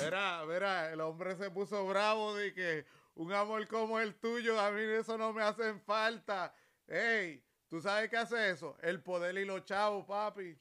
Verá, 0.00 0.44
verá, 0.44 0.92
el 0.92 1.00
hombre 1.00 1.36
se 1.36 1.50
puso 1.50 1.86
bravo 1.86 2.34
de 2.34 2.52
que 2.54 2.86
un 3.14 3.32
amor 3.32 3.66
como 3.68 4.00
el 4.00 4.14
tuyo, 4.18 4.58
a 4.60 4.70
mí 4.70 4.82
eso 4.82 5.18
no 5.18 5.32
me 5.32 5.42
hacen 5.42 5.80
falta. 5.80 6.54
Ey, 6.86 7.44
¿tú 7.68 7.80
sabes 7.80 8.08
qué 8.10 8.16
hace 8.16 8.50
eso? 8.50 8.76
El 8.82 9.02
poder 9.02 9.36
y 9.38 9.44
los 9.44 9.64
chavos, 9.64 10.06
papi. 10.06 10.58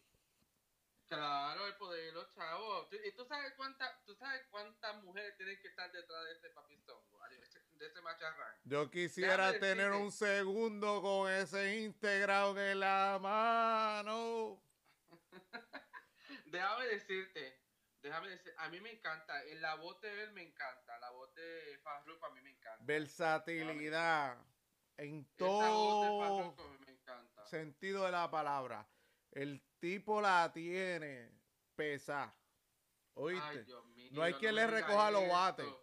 Claro, 1.08 1.66
el 1.66 1.76
poder 1.78 2.06
de 2.06 2.12
los 2.12 2.30
chavos. 2.36 2.88
¿Y 2.92 3.12
tú 3.14 3.26
sabes 3.26 3.54
cuántas 3.58 4.06
tú 4.06 4.16
sabes 4.16 4.42
cuántas 4.52 5.04
mujeres 5.04 5.36
tienen 5.38 5.60
que 5.60 5.70
estar 5.70 5.92
detrás 5.92 6.24
de 6.26 6.34
ese 6.34 6.50
papizongo? 6.52 7.20
De 7.30 7.36
ese, 7.44 7.60
de 7.72 7.88
ese 7.88 8.02
macharrán. 8.02 8.56
Yo 8.64 8.90
quisiera 8.92 9.52
Déjame 9.52 9.60
tener 9.60 9.86
decirte. 9.88 10.04
un 10.06 10.12
segundo 10.12 11.02
con 11.02 11.32
ese 11.32 11.80
integrado 11.80 12.60
en 12.60 12.80
la 12.80 13.18
mano. 13.20 14.62
Déjame 16.46 16.86
decirte, 16.88 17.59
déjame 18.02 18.30
decir, 18.30 18.54
a 18.58 18.70
mí 18.70 18.80
me 18.82 18.92
encanta, 18.92 19.44
en 19.46 19.62
la 19.62 19.76
voz 19.76 20.00
de 20.02 20.24
él 20.24 20.32
me 20.34 20.44
encanta, 20.44 20.98
la 21.00 21.10
voz 21.12 21.34
de 21.36 21.80
Farruko 21.84 22.26
a 22.26 22.30
mí 22.32 22.42
me 22.42 22.52
encanta. 22.52 22.84
Versatilidad 22.86 24.38
en 24.98 25.24
de 25.24 25.30
todo 25.38 26.56
encanta. 26.88 27.46
sentido 27.48 28.06
de 28.06 28.12
la 28.12 28.30
palabra. 28.30 28.88
El 29.32 29.62
tipo 29.80 30.22
la 30.22 30.52
tiene 30.54 31.32
pesada. 31.76 32.36
¿Oíste? 33.14 33.48
Ay, 33.48 33.64
Dios 33.66 33.86
mío, 33.88 34.10
No 34.14 34.24
hay 34.24 34.34
quien 34.34 34.56
le 34.56 34.68
recoja 34.68 35.12
los 35.12 35.28
bates. 35.28 35.66
¿Me 35.66 35.74
No 35.74 35.76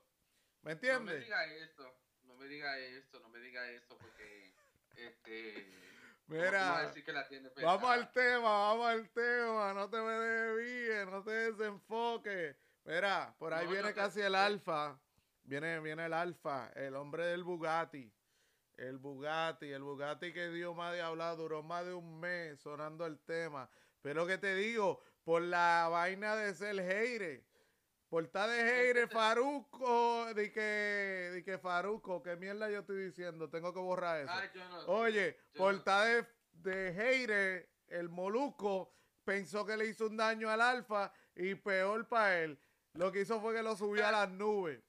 me 0.62 0.72
entiendes? 0.72 1.20
diga 1.24 1.44
eso, 1.54 1.94
no 2.24 2.34
me 2.34 2.46
diga 2.48 2.78
eso, 2.78 3.20
no 3.20 3.28
me 3.28 3.38
diga 3.38 3.70
eso 3.70 3.96
porque 3.98 4.54
este 4.96 5.95
¿cómo 6.26 6.38
tú 6.38 6.44
vas 6.44 6.54
a 6.54 6.76
Mira, 6.76 6.86
decir 6.88 7.04
que 7.04 7.12
la 7.12 7.28
tiene 7.28 7.50
vamos 7.62 7.90
al 7.90 8.12
tema, 8.12 8.40
vamos 8.48 8.86
al 8.86 9.08
tema. 9.10 9.72
No 9.74 9.88
te 9.88 9.96
me 9.98 10.12
desvíes, 10.12 11.06
no 11.06 11.22
te 11.22 11.30
desenfoques. 11.30 12.56
Mira, 12.84 13.34
por 13.38 13.52
ahí 13.54 13.64
No, 13.66 13.72
viene 13.72 13.88
te- 13.88 13.94
casi 13.94 14.20
el 14.20 14.34
alfa. 14.34 14.98
Viene, 15.42 15.78
viene 15.80 16.06
el 16.06 16.12
alfa, 16.12 16.70
el 16.74 16.94
hombre 16.96 17.26
del 17.26 17.44
Bugatti. 17.44 18.12
El 18.76 18.98
Bugatti, 18.98 19.70
el 19.72 19.82
Bugatti 19.82 20.32
que 20.32 20.48
dio 20.48 20.74
más 20.74 20.92
de 20.92 21.00
hablar, 21.00 21.36
duró 21.36 21.62
más 21.62 21.86
de 21.86 21.94
un 21.94 22.20
mes 22.20 22.60
sonando 22.60 23.06
el 23.06 23.18
tema. 23.20 23.70
Pero 24.02 24.26
que 24.26 24.38
te 24.38 24.54
digo, 24.54 25.00
por 25.24 25.42
la 25.42 25.88
vaina 25.90 26.36
de 26.36 26.54
ser 26.54 26.76
hater. 26.76 27.44
Por 28.08 28.24
estar 28.24 28.48
de 28.48 28.62
hater, 28.62 29.08
Faruco, 29.08 30.32
de 30.34 30.52
que, 30.52 30.60
de 30.60 31.42
que 31.44 31.58
Faruco, 31.58 32.22
qué 32.22 32.36
mierda 32.36 32.70
yo 32.70 32.80
estoy 32.80 33.04
diciendo, 33.06 33.50
tengo 33.50 33.74
que 33.74 33.80
borrar 33.80 34.20
eso. 34.20 34.30
Ay, 34.32 34.48
yo 34.54 34.68
no 34.68 34.80
sé. 34.80 34.90
Oye, 34.90 35.36
yo 35.52 35.58
por 35.58 35.74
no- 35.74 36.04
de, 36.04 36.26
de 36.52 36.92
hater, 36.92 37.68
el 37.88 38.08
Moluco 38.08 38.94
pensó 39.24 39.66
que 39.66 39.76
le 39.76 39.86
hizo 39.86 40.06
un 40.06 40.16
daño 40.16 40.48
al 40.48 40.60
Alfa 40.60 41.12
y 41.34 41.56
peor 41.56 42.06
para 42.08 42.42
él. 42.42 42.58
Lo 42.94 43.10
que 43.10 43.22
hizo 43.22 43.40
fue 43.40 43.54
que 43.54 43.62
lo 43.62 43.76
subió 43.76 44.06
a 44.06 44.12
las 44.12 44.28
nubes. 44.30 44.80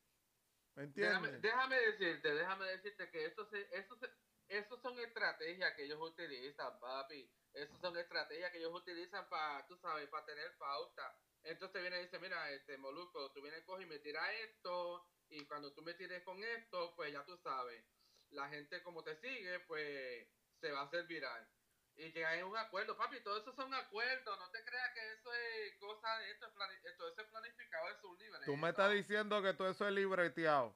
¿Me 0.75 0.85
Déjame, 0.87 1.29
entiendes? 1.29 1.41
déjame 1.41 1.75
decirte, 1.79 2.35
déjame 2.35 2.65
decirte 2.67 3.09
que 3.09 3.25
eso 3.25 3.45
se, 3.49 3.67
eso 3.75 3.97
se, 3.97 4.07
eso 4.47 4.79
son 4.79 4.97
estrategias 4.99 5.73
que 5.73 5.85
ellos 5.85 5.99
utilizan, 5.99 6.79
papi. 6.79 7.27
Esas 7.57 7.79
son 7.81 7.97
estrategias 7.97 8.51
que 8.51 8.59
ellos 8.59 8.73
utilizan 8.73 9.27
para, 9.29 9.65
tú 9.67 9.75
sabes, 9.77 10.07
para 10.09 10.25
tener 10.25 10.55
pauta. 10.57 11.17
Entonces 11.43 11.81
viene 11.81 11.99
y 11.99 12.03
dice, 12.03 12.19
mira, 12.19 12.51
este 12.51 12.77
Moluco, 12.77 13.31
tú 13.31 13.41
vienes, 13.41 13.63
coge 13.65 13.83
y 13.83 13.87
me 13.87 13.99
tira 13.99 14.31
esto, 14.33 15.07
y 15.29 15.45
cuando 15.45 15.73
tú 15.73 15.81
me 15.81 15.93
tires 15.95 16.23
con 16.23 16.43
esto, 16.43 16.93
pues 16.95 17.11
ya 17.11 17.23
tú 17.25 17.35
sabes, 17.37 17.83
la 18.29 18.47
gente 18.49 18.83
como 18.83 19.03
te 19.03 19.15
sigue, 19.17 19.59
pues 19.61 20.27
se 20.59 20.71
va 20.71 20.81
a 20.81 20.83
hacer 20.85 21.05
viral. 21.07 21.47
Y 21.95 22.11
que 22.11 22.23
hay 22.25 22.43
un 22.43 22.55
acuerdo, 22.55 22.95
papi, 22.95 23.21
todo 23.21 23.39
eso 23.41 23.51
son 23.53 23.73
acuerdos, 23.73 24.37
no 24.37 24.51
te 24.51 24.63
creas 24.63 24.93
que 24.93 25.13
eso 25.13 25.33
es 25.33 25.75
cosa 25.79 26.19
de 26.19 26.31
esto, 26.31 26.45
es 26.45 26.53
plani- 26.53 26.79
esto 26.83 27.07
eso 27.09 27.21
es 27.21 27.27
planificado, 27.27 27.89
es 27.89 28.03
un 28.03 28.17
libre. 28.19 28.39
Tú 28.45 28.55
me 28.55 28.69
estás 28.69 28.91
diciendo 28.91 29.41
que 29.41 29.53
todo 29.55 29.69
eso 29.69 29.87
es 29.87 29.93
libreteado. 29.93 30.75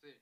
Sí. 0.00 0.16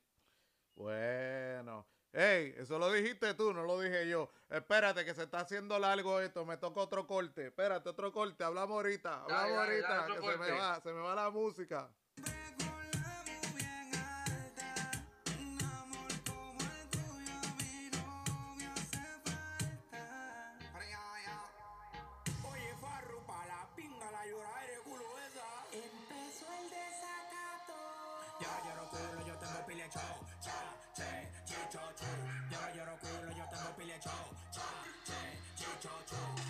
Bueno. 0.75 1.87
Ey, 2.13 2.55
eso 2.59 2.79
lo 2.79 2.91
dijiste 2.91 3.35
tú, 3.35 3.53
no 3.53 3.65
lo 3.65 3.81
dije 3.81 4.09
yo. 4.09 4.31
Espérate, 4.49 5.05
que 5.05 5.15
se 5.15 5.25
está 5.25 5.41
haciendo 5.41 5.79
largo 5.79 6.21
esto. 6.21 6.45
Me 6.47 6.57
toca 6.57 6.81
otro 6.81 7.07
corte. 7.07 7.47
Espérate, 7.47 7.89
otro 7.89 8.13
corte. 8.13 8.45
Hablamos 8.45 8.77
ahorita. 8.77 9.23
Hablamos 9.23 9.43
dale, 9.43 9.57
ahorita. 9.57 9.89
dale, 9.89 10.15
que 10.15 10.27
se 10.27 10.39
me 10.39 10.51
va, 10.53 10.81
se 10.81 10.93
me 10.93 11.01
va 11.01 11.15
la 11.15 11.31
música. 11.31 11.91
cha 35.81 35.89
cha 36.11 36.17
cha. 36.37 36.48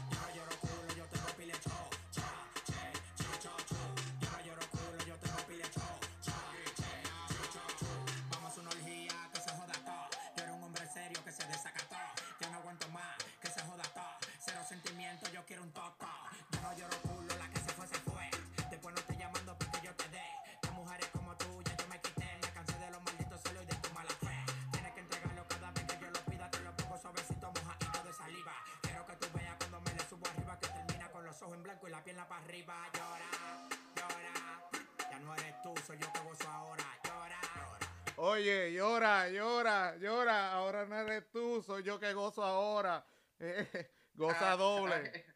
Para 32.26 32.42
arriba. 32.44 32.74
Llora, 32.94 33.68
llora. 33.94 34.70
Ya 35.10 35.18
no 35.20 35.34
eres 35.34 35.62
tú, 35.62 35.74
soy 35.86 35.98
yo 35.98 36.12
que 36.12 36.20
gozo 36.20 36.48
ahora. 36.48 36.84
Llora, 37.04 37.40
llora. 37.42 38.14
Oye, 38.16 38.72
llora, 38.72 39.28
llora, 39.28 39.96
llora. 39.96 40.52
Ahora 40.52 40.86
no 40.86 40.96
eres 40.98 41.30
tú, 41.30 41.62
soy 41.62 41.82
yo 41.82 42.00
que 42.00 42.12
gozo 42.14 42.42
ahora. 42.42 43.04
goza 44.14 44.52
Ah, 44.52 44.56
doble. 44.56 45.26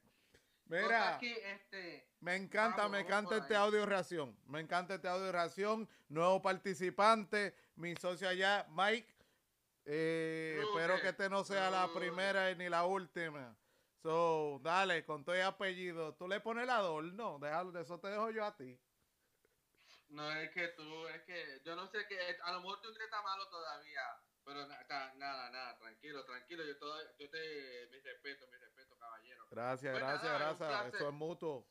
Mira, 0.66 1.18
este, 1.20 2.08
me 2.20 2.34
encanta, 2.34 2.78
vamos, 2.78 2.92
me 2.92 3.00
encanta 3.00 3.36
este 3.36 3.54
ahí. 3.54 3.62
audio 3.62 3.84
reacción. 3.84 4.34
Me 4.46 4.60
encanta 4.60 4.94
este 4.94 5.06
audio 5.06 5.30
reacción. 5.30 5.86
Nuevo 6.08 6.40
participante, 6.40 7.54
mi 7.76 7.94
socio 7.96 8.26
allá, 8.28 8.66
Mike. 8.70 9.12
Eh, 9.84 10.62
espero 10.62 11.00
que 11.00 11.08
este 11.08 11.28
no 11.28 11.44
sea 11.44 11.70
la 11.70 11.92
primera 11.92 12.54
ni 12.54 12.68
la 12.70 12.84
última. 12.84 13.54
So, 14.02 14.58
dale, 14.62 15.04
con 15.04 15.24
todo 15.24 15.36
el 15.36 15.42
apellido. 15.42 16.16
Tú 16.16 16.26
le 16.28 16.40
pones 16.40 16.64
el 16.64 16.70
adorno, 16.70 17.38
déjalo, 17.40 17.70
de 17.72 17.82
eso 17.82 18.00
te 18.00 18.08
dejo 18.08 18.30
yo 18.30 18.44
a 18.44 18.56
ti. 18.56 18.82
No 20.08 20.30
es 20.30 20.50
que 20.52 20.68
tú, 20.68 21.06
es 21.08 21.22
que 21.24 21.62
yo 21.64 21.74
no 21.74 21.86
sé 21.86 22.06
que 22.06 22.18
a 22.42 22.52
lo 22.52 22.60
mejor 22.60 22.80
tú 22.82 22.90
está 22.90 23.22
malo 23.22 23.48
todavía, 23.48 24.02
pero 24.44 24.66
na- 24.66 24.86
ta- 24.86 25.14
nada, 25.14 25.50
nada, 25.50 25.78
tranquilo, 25.78 26.24
tranquilo, 26.24 26.64
yo 26.64 26.78
todo, 26.78 27.00
yo 27.18 27.30
te, 27.30 27.86
mi 27.90 27.98
respeto, 28.00 28.46
mi 28.48 28.58
respeto, 28.58 28.96
caballero. 28.98 29.44
Gracias, 29.50 29.92
Pues 29.92 30.02
gracias, 30.02 30.22
nada, 30.32 30.38
gracias. 30.38 30.94
Eso 30.94 31.08
es 31.08 31.14
mutuo. 31.14 31.66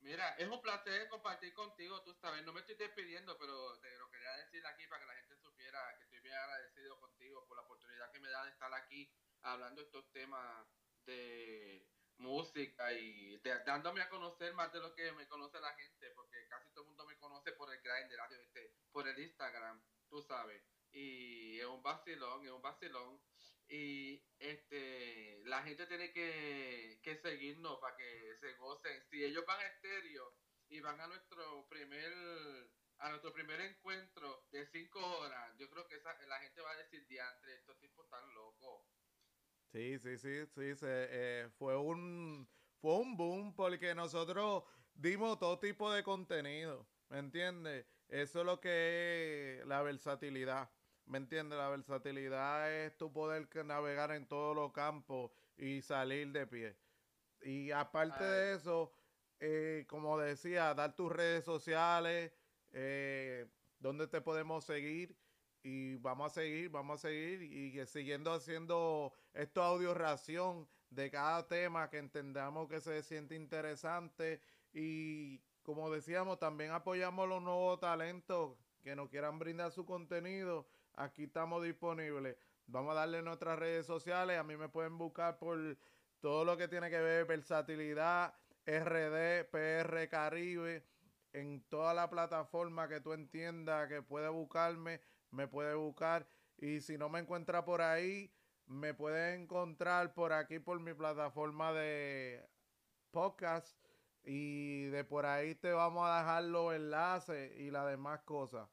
Mira, 0.00 0.36
es 0.36 0.48
un 0.48 0.60
placer 0.60 1.08
compartir 1.08 1.54
contigo, 1.54 2.02
tú 2.02 2.12
sabes, 2.14 2.44
no 2.44 2.52
me 2.52 2.60
estoy 2.60 2.76
despidiendo, 2.76 3.38
pero 3.38 3.78
te 3.80 3.96
lo 3.96 4.10
quería 4.10 4.32
decir 4.36 4.66
aquí 4.66 4.86
para 4.86 5.00
que 5.00 5.06
la 5.06 5.14
gente 5.14 5.36
supiera 5.36 5.96
que 5.96 6.04
estoy 6.04 6.20
bien 6.20 6.34
agradecido 6.34 7.00
contigo 7.00 7.46
por 7.48 7.56
la 7.56 7.62
oportunidad 7.62 8.12
que 8.12 8.20
me 8.20 8.28
da 8.28 8.44
de 8.44 8.50
estar 8.50 8.72
aquí 8.74 9.10
hablando 9.40 9.80
de 9.80 9.86
estos 9.86 10.10
temas 10.12 10.68
de 11.06 11.86
música 12.18 12.92
y 12.92 13.38
dándome 13.66 14.00
a 14.00 14.08
conocer 14.08 14.54
más 14.54 14.72
de 14.72 14.80
lo 14.80 14.94
que 14.94 15.12
me 15.12 15.28
conoce 15.28 15.60
la 15.60 15.74
gente, 15.74 16.10
porque 16.14 16.46
casi 16.48 16.70
todo 16.70 16.84
el 16.84 16.88
mundo 16.88 17.06
me 17.06 17.18
conoce 17.18 17.52
por 17.52 17.72
el 17.72 17.80
Grindr, 17.82 18.18
este, 18.40 18.72
por 18.92 19.08
el 19.08 19.18
Instagram, 19.18 19.82
tú 20.08 20.22
sabes, 20.22 20.62
y 20.92 21.58
es 21.58 21.66
un 21.66 21.82
vacilón, 21.82 22.44
es 22.44 22.52
un 22.52 22.62
vacilón, 22.62 23.20
y 23.68 24.22
este 24.38 25.42
la 25.44 25.62
gente 25.62 25.86
tiene 25.86 26.12
que, 26.12 27.00
que 27.02 27.16
seguirnos 27.16 27.78
para 27.80 27.96
que 27.96 28.36
se 28.40 28.52
gocen. 28.54 29.02
Si 29.10 29.24
ellos 29.24 29.44
van 29.46 29.60
a 29.60 29.66
estéreo 29.66 30.36
y 30.68 30.80
van 30.80 31.00
a 31.00 31.06
nuestro 31.06 31.66
primer 31.68 32.12
a 32.98 33.10
nuestro 33.10 33.32
primer 33.32 33.60
encuentro 33.60 34.44
de 34.50 34.66
cinco 34.66 35.00
horas, 35.18 35.56
yo 35.58 35.68
creo 35.68 35.86
que 35.88 35.96
esa, 35.96 36.14
la 36.26 36.38
gente 36.40 36.60
va 36.60 36.70
a 36.72 36.76
decir 36.76 37.06
diantre, 37.06 37.54
estos 37.54 37.78
tipos 37.80 38.04
están 38.04 38.32
locos. 38.34 38.86
Sí, 39.74 39.98
sí, 39.98 40.16
sí, 40.18 40.46
sí, 40.46 40.76
se, 40.76 40.86
eh, 41.10 41.48
fue 41.58 41.76
un 41.76 42.48
fue 42.80 42.94
un 42.96 43.16
boom 43.16 43.56
porque 43.56 43.92
nosotros 43.92 44.62
dimos 44.94 45.36
todo 45.40 45.58
tipo 45.58 45.90
de 45.90 46.04
contenido, 46.04 46.86
¿me 47.08 47.18
entiendes? 47.18 47.84
Eso 48.06 48.38
es 48.40 48.46
lo 48.46 48.60
que 48.60 49.58
es 49.62 49.66
la 49.66 49.82
versatilidad, 49.82 50.70
¿me 51.06 51.18
entiendes? 51.18 51.58
La 51.58 51.70
versatilidad 51.70 52.72
es 52.72 52.96
tu 52.96 53.12
poder 53.12 53.48
que 53.48 53.64
navegar 53.64 54.12
en 54.12 54.28
todos 54.28 54.54
los 54.54 54.72
campos 54.72 55.32
y 55.56 55.82
salir 55.82 56.30
de 56.30 56.46
pie. 56.46 56.76
Y 57.42 57.72
aparte 57.72 58.22
Ay. 58.22 58.30
de 58.30 58.54
eso, 58.54 58.92
eh, 59.40 59.86
como 59.88 60.16
decía, 60.20 60.72
dar 60.74 60.94
tus 60.94 61.10
redes 61.10 61.44
sociales, 61.44 62.32
eh, 62.70 63.50
donde 63.80 64.06
te 64.06 64.20
podemos 64.20 64.64
seguir 64.64 65.23
y 65.64 65.96
vamos 65.96 66.30
a 66.30 66.34
seguir, 66.34 66.68
vamos 66.68 67.00
a 67.00 67.08
seguir 67.08 67.42
y 67.42 67.86
siguiendo 67.86 68.34
haciendo 68.34 69.14
esto 69.32 69.62
audio 69.62 69.94
reacción 69.94 70.68
de 70.90 71.10
cada 71.10 71.48
tema 71.48 71.88
que 71.88 71.96
entendamos 71.96 72.68
que 72.68 72.80
se 72.80 73.02
siente 73.02 73.34
interesante 73.34 74.42
y 74.74 75.40
como 75.62 75.90
decíamos 75.90 76.38
también 76.38 76.70
apoyamos 76.70 77.26
los 77.26 77.42
nuevos 77.42 77.80
talentos 77.80 78.58
que 78.82 78.94
nos 78.94 79.08
quieran 79.08 79.38
brindar 79.38 79.72
su 79.72 79.86
contenido 79.86 80.66
aquí 80.96 81.24
estamos 81.24 81.64
disponibles. 81.64 82.36
Vamos 82.66 82.92
a 82.92 83.00
darle 83.00 83.22
nuestras 83.22 83.58
redes 83.58 83.86
sociales 83.86 84.38
a 84.38 84.44
mí 84.44 84.58
me 84.58 84.68
pueden 84.68 84.98
buscar 84.98 85.38
por 85.38 85.58
todo 86.20 86.44
lo 86.44 86.58
que 86.58 86.68
tiene 86.68 86.90
que 86.90 87.00
ver 87.00 87.24
versatilidad 87.24 88.34
RD 88.66 89.46
PR 89.50 90.08
Caribe 90.10 90.84
en 91.32 91.62
toda 91.62 91.94
la 91.94 92.10
plataforma 92.10 92.86
que 92.86 93.00
tú 93.00 93.14
entiendas 93.14 93.88
que 93.88 94.02
puede 94.02 94.28
buscarme 94.28 95.00
me 95.34 95.48
puede 95.48 95.74
buscar 95.74 96.26
y 96.58 96.80
si 96.80 96.96
no 96.96 97.08
me 97.08 97.20
encuentra 97.20 97.64
por 97.64 97.82
ahí, 97.82 98.32
me 98.66 98.94
puede 98.94 99.34
encontrar 99.34 100.14
por 100.14 100.32
aquí 100.32 100.58
por 100.58 100.80
mi 100.80 100.94
plataforma 100.94 101.72
de 101.72 102.48
podcast 103.10 103.76
y 104.22 104.84
de 104.86 105.04
por 105.04 105.26
ahí 105.26 105.54
te 105.54 105.72
vamos 105.72 106.08
a 106.08 106.18
dejar 106.18 106.44
los 106.44 106.74
enlaces 106.74 107.58
y 107.58 107.70
las 107.70 107.86
demás 107.86 108.22
cosas. 108.22 108.68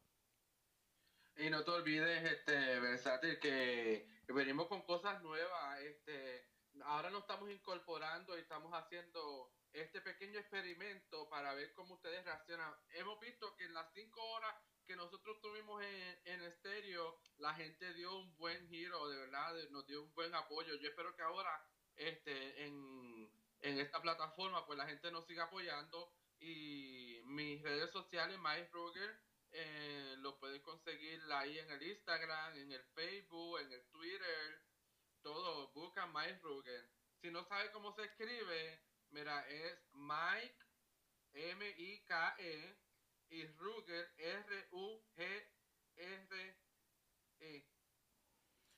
Y 1.36 1.50
no 1.50 1.64
te 1.64 1.72
olvides, 1.72 2.24
este, 2.32 2.80
Versátil, 2.80 3.40
que 3.40 4.08
venimos 4.28 4.68
con 4.68 4.82
cosas 4.84 5.22
nuevas. 5.22 5.80
Este, 5.82 6.48
ahora 6.84 7.10
nos 7.10 7.22
estamos 7.22 7.50
incorporando 7.50 8.38
y 8.38 8.42
estamos 8.42 8.72
haciendo 8.74 9.52
este 9.74 10.02
pequeño 10.02 10.40
experimento 10.40 11.30
para 11.30 11.54
ver 11.54 11.74
cómo 11.74 11.96
ustedes 11.96 12.24
reaccionan. 12.26 12.74
Hemos 12.90 13.20
visto 13.20 13.56
que 13.56 13.66
en 13.66 13.74
las 13.74 13.92
cinco 13.94 14.22
horas 14.32 14.56
que 14.86 14.96
nosotros 14.96 15.40
tuvimos 15.42 15.84
en, 15.84 16.22
en 16.26 16.42
estéreo, 16.44 17.20
la 17.38 17.54
gente 17.54 17.94
dio 17.94 18.18
un 18.18 18.36
buen 18.38 18.68
giro, 18.68 19.08
de 19.10 19.18
verdad, 19.18 19.56
nos 19.70 19.86
dio 19.88 20.04
un 20.04 20.14
buen 20.14 20.34
apoyo. 20.36 20.76
Yo 20.76 20.90
espero 20.90 21.16
que 21.16 21.22
ahora, 21.22 21.66
este, 21.96 22.66
en, 22.66 23.32
en 23.62 23.80
esta 23.80 24.02
plataforma, 24.02 24.66
pues 24.66 24.78
la 24.78 24.88
gente 24.88 25.12
nos 25.12 25.26
siga 25.26 25.44
apoyando 25.44 26.12
y 26.40 27.22
mis 27.26 27.62
redes 27.62 27.92
sociales, 27.92 28.38
Mike 28.40 28.70
Ruger, 28.72 29.20
eh, 29.52 30.16
lo 30.20 30.40
puedes 30.40 30.62
conseguir 30.62 31.22
ahí 31.32 31.60
en 31.60 31.70
el 31.70 31.84
Instagram, 31.84 32.58
en 32.58 32.72
el 32.72 32.84
Facebook, 32.96 33.60
en 33.60 33.72
el 33.72 33.86
Twitter, 33.90 34.62
todo, 35.22 35.72
busca 35.74 36.08
Mike 36.08 36.40
Ruger. 36.42 36.90
Si 37.22 37.30
no 37.30 37.44
sabes 37.46 37.70
cómo 37.70 37.94
se 37.94 38.06
escribe, 38.06 38.82
mira, 39.12 39.48
es 39.48 39.80
Mike, 39.94 40.56
M-I-K-E, 41.34 42.78
y 43.32 43.46
Ruger, 43.48 44.12
R-U-G-R-E. 44.18 45.52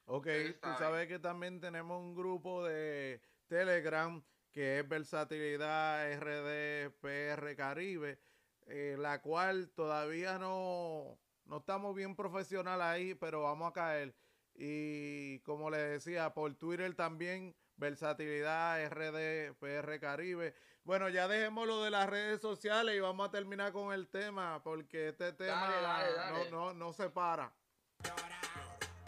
Ok, 0.06 0.28
tú 0.62 0.70
sabes 0.78 1.08
que 1.08 1.18
también 1.18 1.60
tenemos 1.60 2.00
un 2.00 2.14
grupo 2.14 2.64
de 2.66 3.22
Telegram 3.48 4.24
que 4.52 4.80
es 4.80 4.88
Versatilidad 4.88 6.14
RD 6.20 6.92
PR 7.00 7.56
Caribe, 7.56 8.20
eh, 8.68 8.96
la 9.00 9.22
cual 9.22 9.72
todavía 9.72 10.38
no, 10.38 11.18
no 11.46 11.58
estamos 11.58 11.96
bien 11.96 12.16
profesional 12.16 12.82
ahí, 12.82 13.16
pero 13.16 13.42
vamos 13.42 13.72
a 13.72 13.74
caer. 13.74 14.14
Y 14.54 15.40
como 15.40 15.72
les 15.72 16.04
decía, 16.04 16.32
por 16.34 16.54
Twitter 16.54 16.94
también, 16.94 17.56
Versatilidad 17.84 18.80
RD 18.88 19.56
PR 19.60 20.00
Caribe. 20.00 20.56
Bueno, 20.86 21.10
ya 21.10 21.28
dejemos 21.28 21.68
lo 21.68 21.84
de 21.84 21.92
las 21.92 22.10
redes 22.10 22.40
sociales 22.40 22.96
y 22.96 23.02
vamos 23.02 23.28
a 23.28 23.32
terminar 23.32 23.74
con 23.74 23.92
el 23.92 24.08
tema, 24.08 24.64
porque 24.64 25.10
este 25.10 25.34
tema 25.34 25.70
dale, 25.70 26.14
dale. 26.14 26.50
No, 26.50 26.68
no, 26.68 26.74
no 26.74 26.94
se 26.94 27.10
para. 27.10 27.54
Llora, 28.00 28.40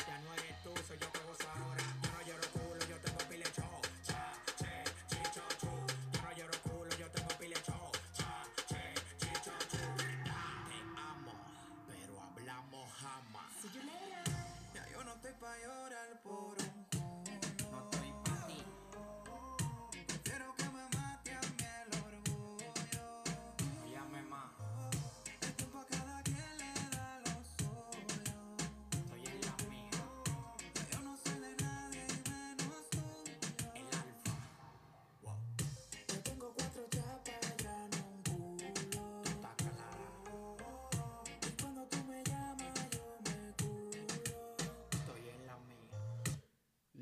ya 0.06 0.20
no 0.20 0.34
eres 0.34 0.62
tú, 0.62 0.72
soy 0.86 0.98
yo 0.98 1.10
que 1.10 1.20
gozo 1.20 1.50
ahora. 1.50 2.05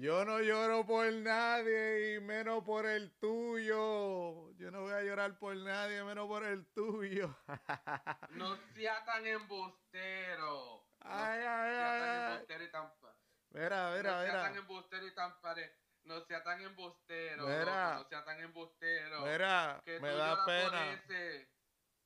Yo 0.03 0.25
no 0.25 0.41
lloro 0.41 0.85
por 0.85 1.09
nadie 1.13 2.15
y 2.15 2.19
menos 2.19 2.61
por 2.65 2.85
el 2.85 3.09
tuyo. 3.19 4.51
Yo 4.57 4.69
no 4.69 4.81
voy 4.81 4.91
a 4.91 5.01
llorar 5.01 5.39
por 5.39 5.55
nadie 5.55 6.03
menos 6.03 6.27
por 6.27 6.43
el 6.43 6.65
tuyo. 6.73 7.33
No 8.31 8.57
sea 8.75 9.05
tan 9.05 9.25
embustero. 9.25 10.85
No 10.99 11.09
Ay, 11.09 11.39
ay, 11.39 11.71
sea 11.71 11.99
tan 11.99 12.03
ay. 12.03 12.31
embustero 12.33 12.63
y 12.65 12.71
tan... 12.71 12.99
pa- 12.99 13.15
Mira, 13.51 13.89
no 13.91 13.95
mira, 13.95 14.23
sea 14.23 14.33
tan 14.33 14.51
mira. 14.51 14.61
embustero 14.61 15.07
y 15.07 15.15
tan 15.15 15.39
pare. 15.39 15.71
no 16.03 16.19
sea 16.25 16.43
tan 16.43 16.61
embustero, 16.61 17.47
Mira. 17.47 17.93
no 17.93 18.03
sea 18.09 18.25
tan 18.25 18.39
embustero. 18.41 19.21
Mira, 19.21 19.81
que 19.85 19.99
me 20.01 20.09
da 20.15 20.45
pena. 20.45 21.01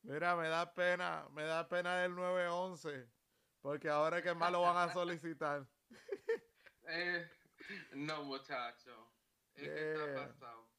Mira, 0.03 0.35
me 0.35 0.49
da 0.49 0.71
pena, 0.71 1.27
me 1.31 1.43
da 1.45 1.67
pena 1.67 1.97
del 1.97 2.13
911, 2.13 3.09
porque 3.59 3.89
ahora 3.89 4.17
es 4.19 4.23
que 4.23 4.35
más 4.35 4.51
lo 4.51 4.61
van 4.61 4.77
a 4.87 4.93
solicitar. 4.93 5.65
Eh, 6.89 7.29
no, 7.93 8.23
muchacho. 8.23 9.11
Es 9.55 9.63
que 9.69 9.93
está 9.93 10.27
pasado. 10.27 10.69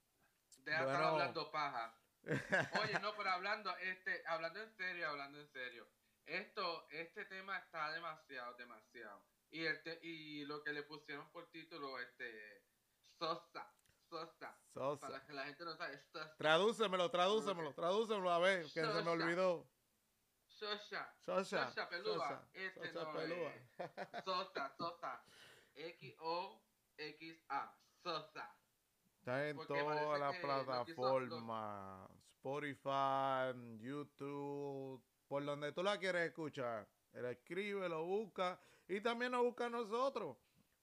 Deja 0.58 0.78
de 0.78 0.86
estar 0.86 1.00
Bueno. 1.00 1.06
hablando 1.08 1.50
paja. 1.50 1.94
Oye, 2.82 2.98
no, 3.00 3.14
pero 3.16 3.30
hablando, 3.30 3.76
este, 3.78 4.22
hablando 4.26 4.62
en 4.62 4.70
serio, 4.76 5.08
hablando 5.08 5.40
en 5.40 5.48
serio. 5.48 5.88
Esto, 6.26 6.86
este 6.90 7.24
tema 7.24 7.56
está 7.58 7.90
demasiado, 7.92 8.54
demasiado. 8.54 9.24
Y 9.50 9.64
el 9.64 9.82
te- 9.82 9.98
y 10.02 10.44
lo 10.44 10.62
que 10.62 10.72
le 10.72 10.82
pusieron 10.82 11.30
por 11.30 11.50
título, 11.50 11.98
este, 12.00 12.62
Sosa, 13.18 13.72
Sosa. 14.10 14.58
Sosa. 14.74 15.00
Para 15.00 15.24
que 15.24 15.32
la 15.32 15.44
gente 15.44 15.64
no 15.64 15.74
sabe, 15.76 15.98
Sosa. 16.12 16.36
Tradúcemelo, 16.36 17.10
tradúcemelo, 17.10 17.72
tradúcemelo 17.74 18.30
a 18.30 18.38
ver, 18.40 18.64
que 18.64 18.68
se 18.68 18.82
me 19.02 19.10
olvidó. 19.10 19.66
Sosa. 20.46 21.14
Sosa. 21.24 21.68
Sosa 21.68 21.88
pelúa. 21.88 22.14
Sosa, 22.28 22.48
Este 22.52 22.92
Sosa 22.92 23.04
no 23.04 23.12
pelúa. 23.18 23.52
Sosa, 24.24 24.74
Sosa. 24.76 25.24
X-O-X-A. 26.98 27.74
Sosa. 28.02 28.54
Está 29.18 29.48
en 29.48 29.56
Porque 29.56 29.74
todas 29.74 30.20
las 30.20 30.36
parece 30.36 30.40
que 30.40 30.46
lo 30.46 30.84
quiso- 30.84 30.96
plataformas, 30.96 32.10
Spotify, 32.36 33.78
YouTube, 33.80 35.02
por 35.26 35.44
donde 35.44 35.72
tú 35.72 35.82
la 35.82 35.98
quieres 35.98 36.28
escuchar. 36.28 36.88
Él 37.12 37.24
escribe, 37.26 37.88
lo 37.88 38.04
busca 38.04 38.60
y 38.88 39.00
también 39.00 39.32
nos 39.32 39.42
busca 39.42 39.66
a 39.66 39.70
nosotros. 39.70 40.36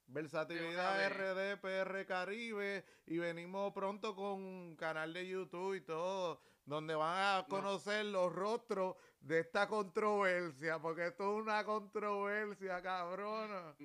Versatilidad 0.07 0.99
De 0.99 1.07
una 1.07 1.09
RD 1.09 1.57
PR 1.61 2.05
Caribe 2.05 2.85
y 3.07 3.17
venimos 3.17 3.73
pronto 3.73 4.15
con 4.15 4.43
un 4.43 4.75
canal 4.75 5.13
de 5.13 5.27
YouTube 5.27 5.73
y 5.75 5.81
todo, 5.81 6.41
donde 6.65 6.93
van 6.93 7.17
a 7.17 7.41
No. 7.41 7.47
conocer 7.47 8.05
los 8.05 8.31
rostros 8.31 8.95
de 9.19 9.39
esta 9.39 9.67
controversia, 9.67 10.77
porque 10.79 11.07
esto 11.07 11.23
es 11.35 11.41
una 11.41 11.63
controversia, 11.63 12.81
cabrona. 12.83 13.75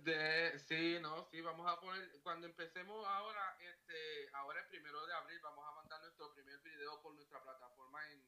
De, 0.00 0.58
sí, 0.58 0.98
no, 1.02 1.26
sí, 1.30 1.42
vamos 1.42 1.70
a 1.70 1.78
poner, 1.78 2.10
cuando 2.22 2.46
empecemos 2.46 3.06
ahora, 3.06 3.56
este, 3.60 4.30
ahora 4.32 4.60
el 4.60 4.66
primero 4.68 5.04
de 5.06 5.12
abril, 5.12 5.38
vamos 5.42 5.66
a 5.68 5.72
mandar 5.72 6.00
nuestro 6.00 6.32
primer 6.32 6.58
video 6.60 7.02
por 7.02 7.14
nuestra 7.14 7.42
plataforma 7.42 8.00
en, 8.10 8.26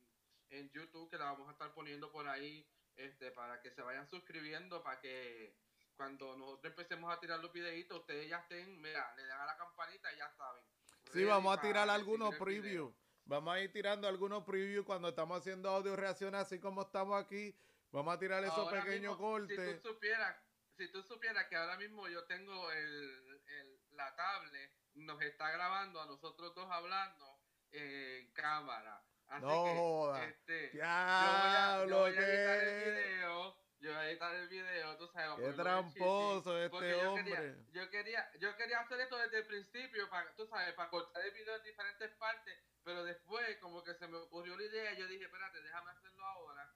en 0.51 0.71
YouTube, 0.71 1.09
que 1.11 1.17
la 1.17 1.25
vamos 1.25 1.49
a 1.49 1.53
estar 1.53 1.73
poniendo 1.73 2.13
por 2.13 2.29
ahí, 2.29 2.69
este, 2.97 3.31
para 3.31 3.61
que 3.63 3.71
se 3.71 3.81
vayan 3.81 4.07
suscribiendo, 4.11 4.83
para 4.83 5.01
que 5.01 5.57
cuando 5.97 6.37
nosotros 6.37 6.73
empecemos 6.73 7.13
a 7.13 7.19
tirar 7.19 7.41
los 7.41 7.53
videitos, 7.53 8.01
ustedes 8.01 8.29
ya 8.29 8.39
estén, 8.39 8.81
mira, 8.81 9.15
le 9.17 9.27
dan 9.27 9.41
a 9.41 9.47
la 9.47 9.57
campanita 9.57 10.13
y 10.13 10.19
ya 10.19 10.31
saben. 10.37 10.65
Sí, 11.13 11.25
vamos 11.25 11.57
a 11.57 11.61
tirar 11.61 11.89
algunos 11.89 12.35
previews. 12.37 12.95
Vamos 13.27 13.55
a 13.55 13.61
ir 13.61 13.73
tirando 13.73 14.07
algunos 14.07 14.45
previews 14.45 14.85
cuando 14.85 15.09
estamos 15.09 15.41
haciendo 15.41 15.71
audio 15.71 15.97
reacciones, 15.97 16.43
así 16.43 16.61
como 16.61 16.83
estamos 16.83 17.23
aquí. 17.23 17.57
Vamos 17.91 18.15
a 18.15 18.19
tirar 18.19 18.45
esos 18.45 18.59
Ahora 18.59 18.83
pequeños 18.83 19.13
mismo, 19.13 19.31
cortes. 19.31 19.77
Si 19.77 19.83
tú 19.83 19.89
supieras, 19.89 20.37
si 20.77 20.91
tú 20.91 21.03
supieras 21.03 21.47
que 21.49 21.57
ahora 21.57 21.77
mismo 21.77 22.09
yo 22.09 22.25
tengo 22.27 22.71
el, 22.73 23.43
el- 23.47 23.81
la 23.97 24.15
tablet, 24.17 24.73
nos 24.95 25.21
está 25.23 25.51
grabando 25.51 26.01
a 26.01 26.07
nosotros 26.07 26.55
dos 26.55 26.71
hablando 26.71 27.39
en 27.73 28.33
cámara. 28.33 29.03
Así 29.27 29.45
No 29.45 29.65
que, 29.65 29.75
joda. 29.77 30.25
este, 30.27 30.71
Diablo, 30.71 32.09
yo 32.09 32.15
voy 32.15 32.19
a, 32.19 32.25
yo 32.25 32.25
voy 32.25 32.25
a 32.25 32.33
editar 32.35 32.59
el 32.65 32.95
video. 32.95 33.65
Yo 33.81 33.91
voy 33.91 33.99
a 34.01 34.11
editar 34.11 34.35
el 34.35 34.49
video, 34.49 34.97
tú 34.97 35.07
sabes. 35.09 35.47
Qué 35.47 35.53
tramposo 35.63 36.59
este 36.59 36.71
yo 36.77 36.81
quería- 36.81 37.11
hombre. 37.11 37.57
yo 37.73 37.91
quería, 37.91 38.31
yo 38.39 38.57
quería 38.57 38.81
hacer 38.81 39.01
esto 39.01 39.19
desde 39.19 39.39
el 39.39 39.47
principio, 39.47 40.09
para, 40.11 40.35
tú 40.37 40.47
sabes, 40.47 40.73
para 40.75 40.91
cortar 40.91 41.23
el 41.25 41.33
video 41.33 41.57
en 41.57 41.63
diferentes 41.65 42.11
partes, 42.13 42.59
pero 42.83 43.05
después 43.05 43.59
como 43.59 43.83
que 43.85 43.95
se 43.95 44.09
me 44.09 44.17
ocurrió 44.17 44.57
la 44.57 44.65
idea, 44.65 44.95
yo 44.95 45.07
dije, 45.07 45.25
espérate, 45.25 45.61
déjame 45.63 45.91
hacerlo 45.91 46.25
ahora, 46.27 46.73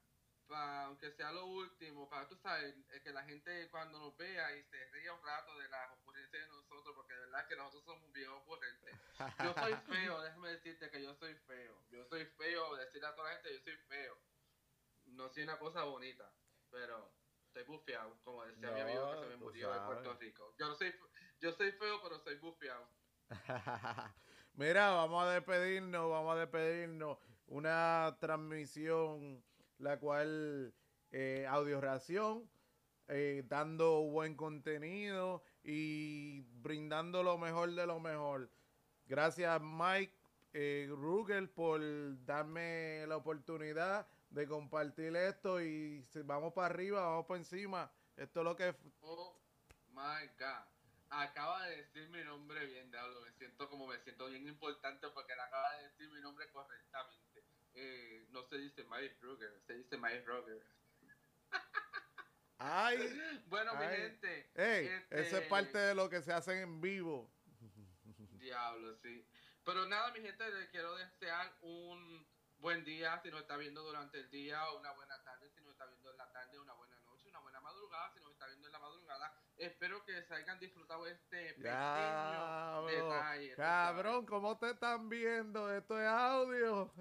para 0.48 0.84
aunque 0.84 1.12
sea 1.12 1.30
lo 1.32 1.46
último, 1.46 2.08
para 2.08 2.26
tú 2.26 2.36
sabes, 2.36 2.74
eh, 2.90 3.00
que 3.02 3.12
la 3.12 3.22
gente 3.24 3.68
cuando 3.70 3.98
nos 3.98 4.16
vea 4.16 4.56
y 4.56 4.62
se 4.64 4.84
ría 4.90 5.12
un 5.12 5.22
rato 5.22 5.56
de 5.58 5.68
las 5.68 5.92
ocurrencias 5.92 6.42
de 6.42 6.48
nosotros, 6.48 6.94
porque 6.96 7.14
de 7.14 7.20
verdad 7.20 7.46
que 7.46 7.56
nosotros 7.56 7.84
somos 7.84 8.12
bien 8.12 8.30
ocurrentes. 8.30 8.94
Yo 9.44 9.54
soy 9.54 9.74
feo, 9.88 10.22
déjame 10.22 10.48
decirte 10.50 10.90
que 10.90 11.02
yo 11.02 11.14
soy 11.14 11.34
feo. 11.46 11.82
Yo 11.90 12.04
soy 12.06 12.24
feo, 12.24 12.76
decirle 12.76 13.06
a 13.06 13.14
toda 13.14 13.28
la 13.28 13.34
gente, 13.34 13.54
yo 13.54 13.60
soy 13.62 13.76
feo. 13.88 14.18
No 15.04 15.28
soy 15.28 15.42
una 15.42 15.58
cosa 15.58 15.84
bonita, 15.84 16.32
pero 16.70 17.12
estoy 17.46 17.64
bufeado, 17.64 18.18
como 18.24 18.44
decía 18.44 18.70
mi 18.70 18.80
amigo 18.80 19.10
que 19.12 19.18
se 19.18 19.26
me 19.26 19.36
murió 19.36 19.72
de 19.72 19.80
Puerto. 19.80 20.14
Rico. 20.14 20.54
Yo 20.58 20.68
no 20.68 20.74
soy, 20.74 20.94
yo 21.40 21.52
soy 21.52 21.72
feo, 21.72 22.02
pero 22.02 22.18
soy 22.20 22.36
bufeado. 22.36 22.88
Mira, 24.54 24.90
vamos 24.90 25.24
a 25.24 25.30
despedirnos, 25.30 26.10
vamos 26.10 26.36
a 26.36 26.40
despedirnos. 26.40 27.18
Una 27.46 28.16
transmisión, 28.20 29.42
la 29.78 29.98
cual 29.98 30.74
eh, 31.10 31.46
audio 31.48 31.80
reacción, 31.80 32.48
eh, 33.08 33.44
dando 33.48 34.02
buen 34.02 34.36
contenido 34.36 35.42
y 35.62 36.42
brindando 36.60 37.22
lo 37.22 37.38
mejor 37.38 37.72
de 37.74 37.86
lo 37.86 38.00
mejor. 38.00 38.50
Gracias 39.06 39.60
Mike 39.62 40.14
eh, 40.52 40.88
Rugel 40.90 41.48
por 41.48 41.80
darme 42.24 43.06
la 43.06 43.16
oportunidad 43.16 44.06
de 44.30 44.46
compartir 44.46 45.16
esto 45.16 45.60
y 45.62 46.06
vamos 46.24 46.52
para 46.52 46.66
arriba, 46.66 47.00
vamos 47.00 47.26
para 47.26 47.38
encima. 47.38 47.90
Esto 48.16 48.40
es 48.40 48.44
lo 48.44 48.56
que 48.56 48.74
Oh 49.00 49.40
my 49.90 50.26
god. 50.38 50.64
Acaba 51.10 51.64
de 51.66 51.76
decir 51.76 52.08
mi 52.10 52.22
nombre 52.22 52.66
bien, 52.66 52.90
diablo. 52.90 53.22
Me 53.22 53.32
siento 53.32 53.70
como 53.70 53.86
me 53.86 53.98
siento 54.00 54.26
bien 54.26 54.46
importante 54.46 55.08
porque 55.14 55.32
él 55.32 55.40
acaba 55.40 55.76
de 55.76 55.84
decir 55.84 56.10
mi 56.10 56.20
nombre 56.20 56.50
correctamente. 56.50 57.27
Eh, 57.80 58.26
no 58.30 58.42
se 58.42 58.58
dice 58.58 58.82
Mike 58.84 59.18
Ruger, 59.20 59.62
se 59.64 59.74
dice 59.74 59.96
Mike 59.96 60.24
Ruger. 60.26 60.60
Ay, 62.58 62.98
Bueno, 63.46 63.72
mi 63.76 63.84
gente. 63.86 64.50
Ey, 64.56 64.86
este, 64.88 65.20
eso 65.20 65.38
es 65.38 65.46
parte 65.46 65.78
de 65.78 65.94
lo 65.94 66.10
que 66.10 66.20
se 66.22 66.32
hace 66.32 66.60
en 66.60 66.80
vivo. 66.80 67.32
Diablo, 68.40 68.96
sí. 68.96 69.24
Pero 69.64 69.86
nada, 69.86 70.10
mi 70.10 70.20
gente, 70.20 70.50
les 70.50 70.68
quiero 70.70 70.96
desear 70.96 71.56
un 71.60 72.26
buen 72.56 72.84
día 72.84 73.20
si 73.22 73.30
nos 73.30 73.42
está 73.42 73.56
viendo 73.56 73.82
durante 73.84 74.18
el 74.18 74.28
día, 74.30 74.68
o 74.70 74.80
una 74.80 74.90
buena 74.94 75.22
tarde 75.22 75.48
si 75.54 75.60
nos 75.60 75.72
está 75.72 75.86
viendo 75.86 76.10
en 76.10 76.16
la 76.16 76.32
tarde, 76.32 76.58
una 76.58 76.74
buena 76.74 76.98
noche, 77.02 77.28
una 77.28 77.38
buena 77.38 77.60
madrugada 77.60 78.12
si 78.12 78.18
nos 78.20 78.32
está 78.32 78.46
viendo 78.48 78.66
en 78.66 78.72
la 78.72 78.80
madrugada. 78.80 79.34
Espero 79.56 80.04
que 80.04 80.20
se 80.24 80.34
hayan 80.34 80.58
disfrutado 80.58 81.06
este 81.06 81.54
pequeño 81.54 81.70
cabrón, 83.58 84.24
¿cómo 84.24 84.56
te 84.56 84.70
están 84.70 85.08
viendo? 85.08 85.74
Esto 85.74 86.00
es 86.00 86.06
audio. 86.06 86.92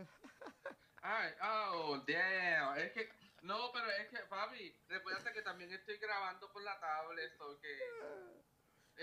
Ay, 1.01 1.31
oh, 1.43 2.03
damn. 2.07 2.77
Es 2.79 2.91
que, 2.93 3.09
no, 3.43 3.71
pero 3.71 3.85
es 3.91 4.07
que, 4.07 4.17
papi, 4.27 4.75
recuerda 4.89 5.31
que 5.31 5.43
también 5.43 5.71
estoy 5.71 5.97
grabando 5.97 6.51
por 6.51 6.63
la 6.63 6.79
tablet, 6.79 7.31
so 7.37 7.59
que... 7.59 7.77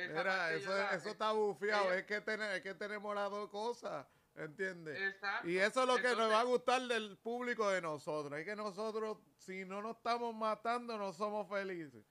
Mira, 0.08 0.52
eso, 0.52 0.70
yo 0.70 0.76
la- 0.76 0.94
eso 0.94 1.08
está 1.10 1.30
bufiado. 1.30 1.92
Es 1.94 2.04
que, 2.04 2.20
tenemos, 2.20 2.54
es 2.56 2.62
que 2.62 2.74
tenemos 2.74 3.14
las 3.14 3.30
dos 3.30 3.48
cosas, 3.48 4.04
¿entiendes? 4.34 5.00
Exacto. 5.00 5.48
Y 5.48 5.56
eso 5.58 5.82
es 5.82 5.86
lo 5.86 5.96
que 5.96 6.16
nos 6.16 6.32
va 6.32 6.40
a 6.40 6.44
gustar 6.44 6.82
del 6.82 7.16
público 7.18 7.70
de 7.70 7.80
nosotros. 7.80 8.36
Es 8.36 8.44
que 8.44 8.56
nosotros, 8.56 9.18
si 9.38 9.64
no 9.64 9.80
nos 9.80 9.96
estamos 9.98 10.34
matando, 10.34 10.98
no 10.98 11.12
somos 11.12 11.48
felices. 11.48 12.04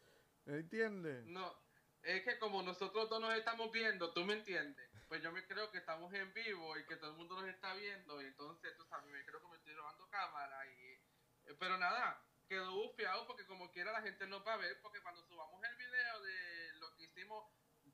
¿Entiendes? 0.46 1.26
No, 1.26 1.54
es 2.02 2.24
que 2.24 2.40
como 2.40 2.64
nosotros 2.64 3.10
dos 3.10 3.20
nos 3.20 3.36
estamos 3.36 3.70
viendo, 3.74 4.14
tú 4.14 4.24
me 4.24 4.36
entiendes. 4.36 4.90
Pues 5.14 5.22
yo 5.22 5.32
me 5.32 5.46
creo 5.46 5.70
que 5.70 5.78
estamos 5.78 6.12
en 6.16 6.34
vivo 6.34 6.76
y 6.76 6.88
que 6.88 6.96
todo 6.96 7.12
el 7.12 7.18
mundo 7.18 7.40
nos 7.40 7.48
está 7.48 7.76
viendo. 7.76 8.20
Y 8.20 8.26
entonces, 8.26 8.76
tú 8.76 8.84
sabes, 8.86 9.06
me 9.12 9.24
creo 9.24 9.40
que 9.40 9.48
me 9.48 9.58
estoy 9.58 9.76
robando 9.76 10.10
cámara. 10.10 10.66
y 10.66 11.50
eh, 11.52 11.56
Pero 11.60 11.78
nada, 11.78 12.20
quedó 12.48 12.74
bufiado 12.74 13.28
porque 13.28 13.46
como 13.46 13.70
quiera 13.72 13.92
la 13.92 14.02
gente 14.02 14.26
nos 14.26 14.44
va 14.44 14.56
a 14.56 14.58
ver. 14.58 14.82
Porque 14.82 15.04
cuando 15.04 15.22
subamos 15.28 15.64
el 15.66 15.76
video 15.76 16.22
de 16.24 16.74
lo 16.80 16.96
que 16.96 17.04
hicimos 17.04 17.46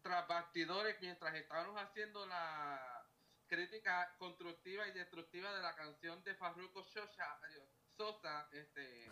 tras 0.01 0.29
bastidores 0.29 0.95
mientras 1.01 1.35
estábamos 1.35 1.75
haciendo 1.81 2.25
la 2.25 3.05
crítica 3.47 4.15
constructiva 4.17 4.87
y 4.87 4.93
destructiva 4.93 5.53
de 5.53 5.61
la 5.61 5.75
canción 5.75 6.23
de 6.23 6.35
Farruko 6.35 6.85
Sosa, 6.85 7.37
Sosa, 7.97 8.47
este, 8.53 9.11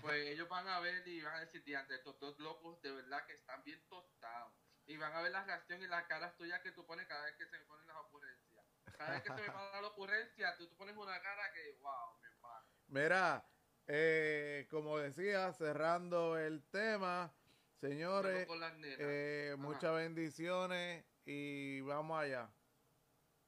pues 0.00 0.26
ellos 0.26 0.48
van 0.48 0.66
a 0.66 0.80
ver 0.80 1.06
y 1.06 1.22
van 1.22 1.36
a 1.36 1.40
decir, 1.42 1.62
diante, 1.62 1.94
estos 1.94 2.18
dos 2.18 2.36
locos 2.40 2.82
de 2.82 2.90
verdad 2.90 3.24
que 3.26 3.34
están 3.34 3.62
bien 3.62 3.80
tostados. 3.86 4.63
Y 4.86 4.96
van 4.96 5.12
a 5.12 5.22
ver 5.22 5.32
la 5.32 5.44
reacción 5.44 5.82
y 5.82 5.86
las 5.86 6.04
caras 6.04 6.36
tuyas 6.36 6.60
que 6.60 6.72
tú 6.72 6.84
pones 6.86 7.06
cada 7.06 7.24
vez 7.24 7.36
que 7.36 7.46
se 7.46 7.58
me 7.58 7.64
ponen 7.64 7.86
las 7.86 7.96
ocurrencias. 7.96 8.64
Cada 8.96 9.12
vez 9.12 9.22
que 9.22 9.28
se 9.28 9.40
me 9.40 9.50
pasa 9.50 9.80
la 9.80 9.88
ocurrencia, 9.88 10.56
tú, 10.56 10.68
tú 10.68 10.76
pones 10.76 10.96
una 10.96 11.20
cara 11.20 11.52
que, 11.52 11.78
wow, 11.80 12.18
mi 12.20 12.26
hermano. 12.26 12.66
Mira, 12.88 13.44
eh, 13.86 14.66
como 14.70 14.98
decía, 14.98 15.52
cerrando 15.52 16.38
el 16.38 16.62
tema, 16.70 17.34
señores, 17.80 18.48
eh, 18.82 19.54
muchas 19.58 19.94
bendiciones 19.94 21.04
y 21.26 21.80
vamos 21.82 22.22
allá. 22.22 22.50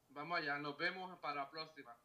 Vamos 0.09 0.37
allá, 0.37 0.57
nos 0.59 0.77
vemos 0.77 1.17
para 1.19 1.35
la 1.35 1.49
próxima. 1.49 1.95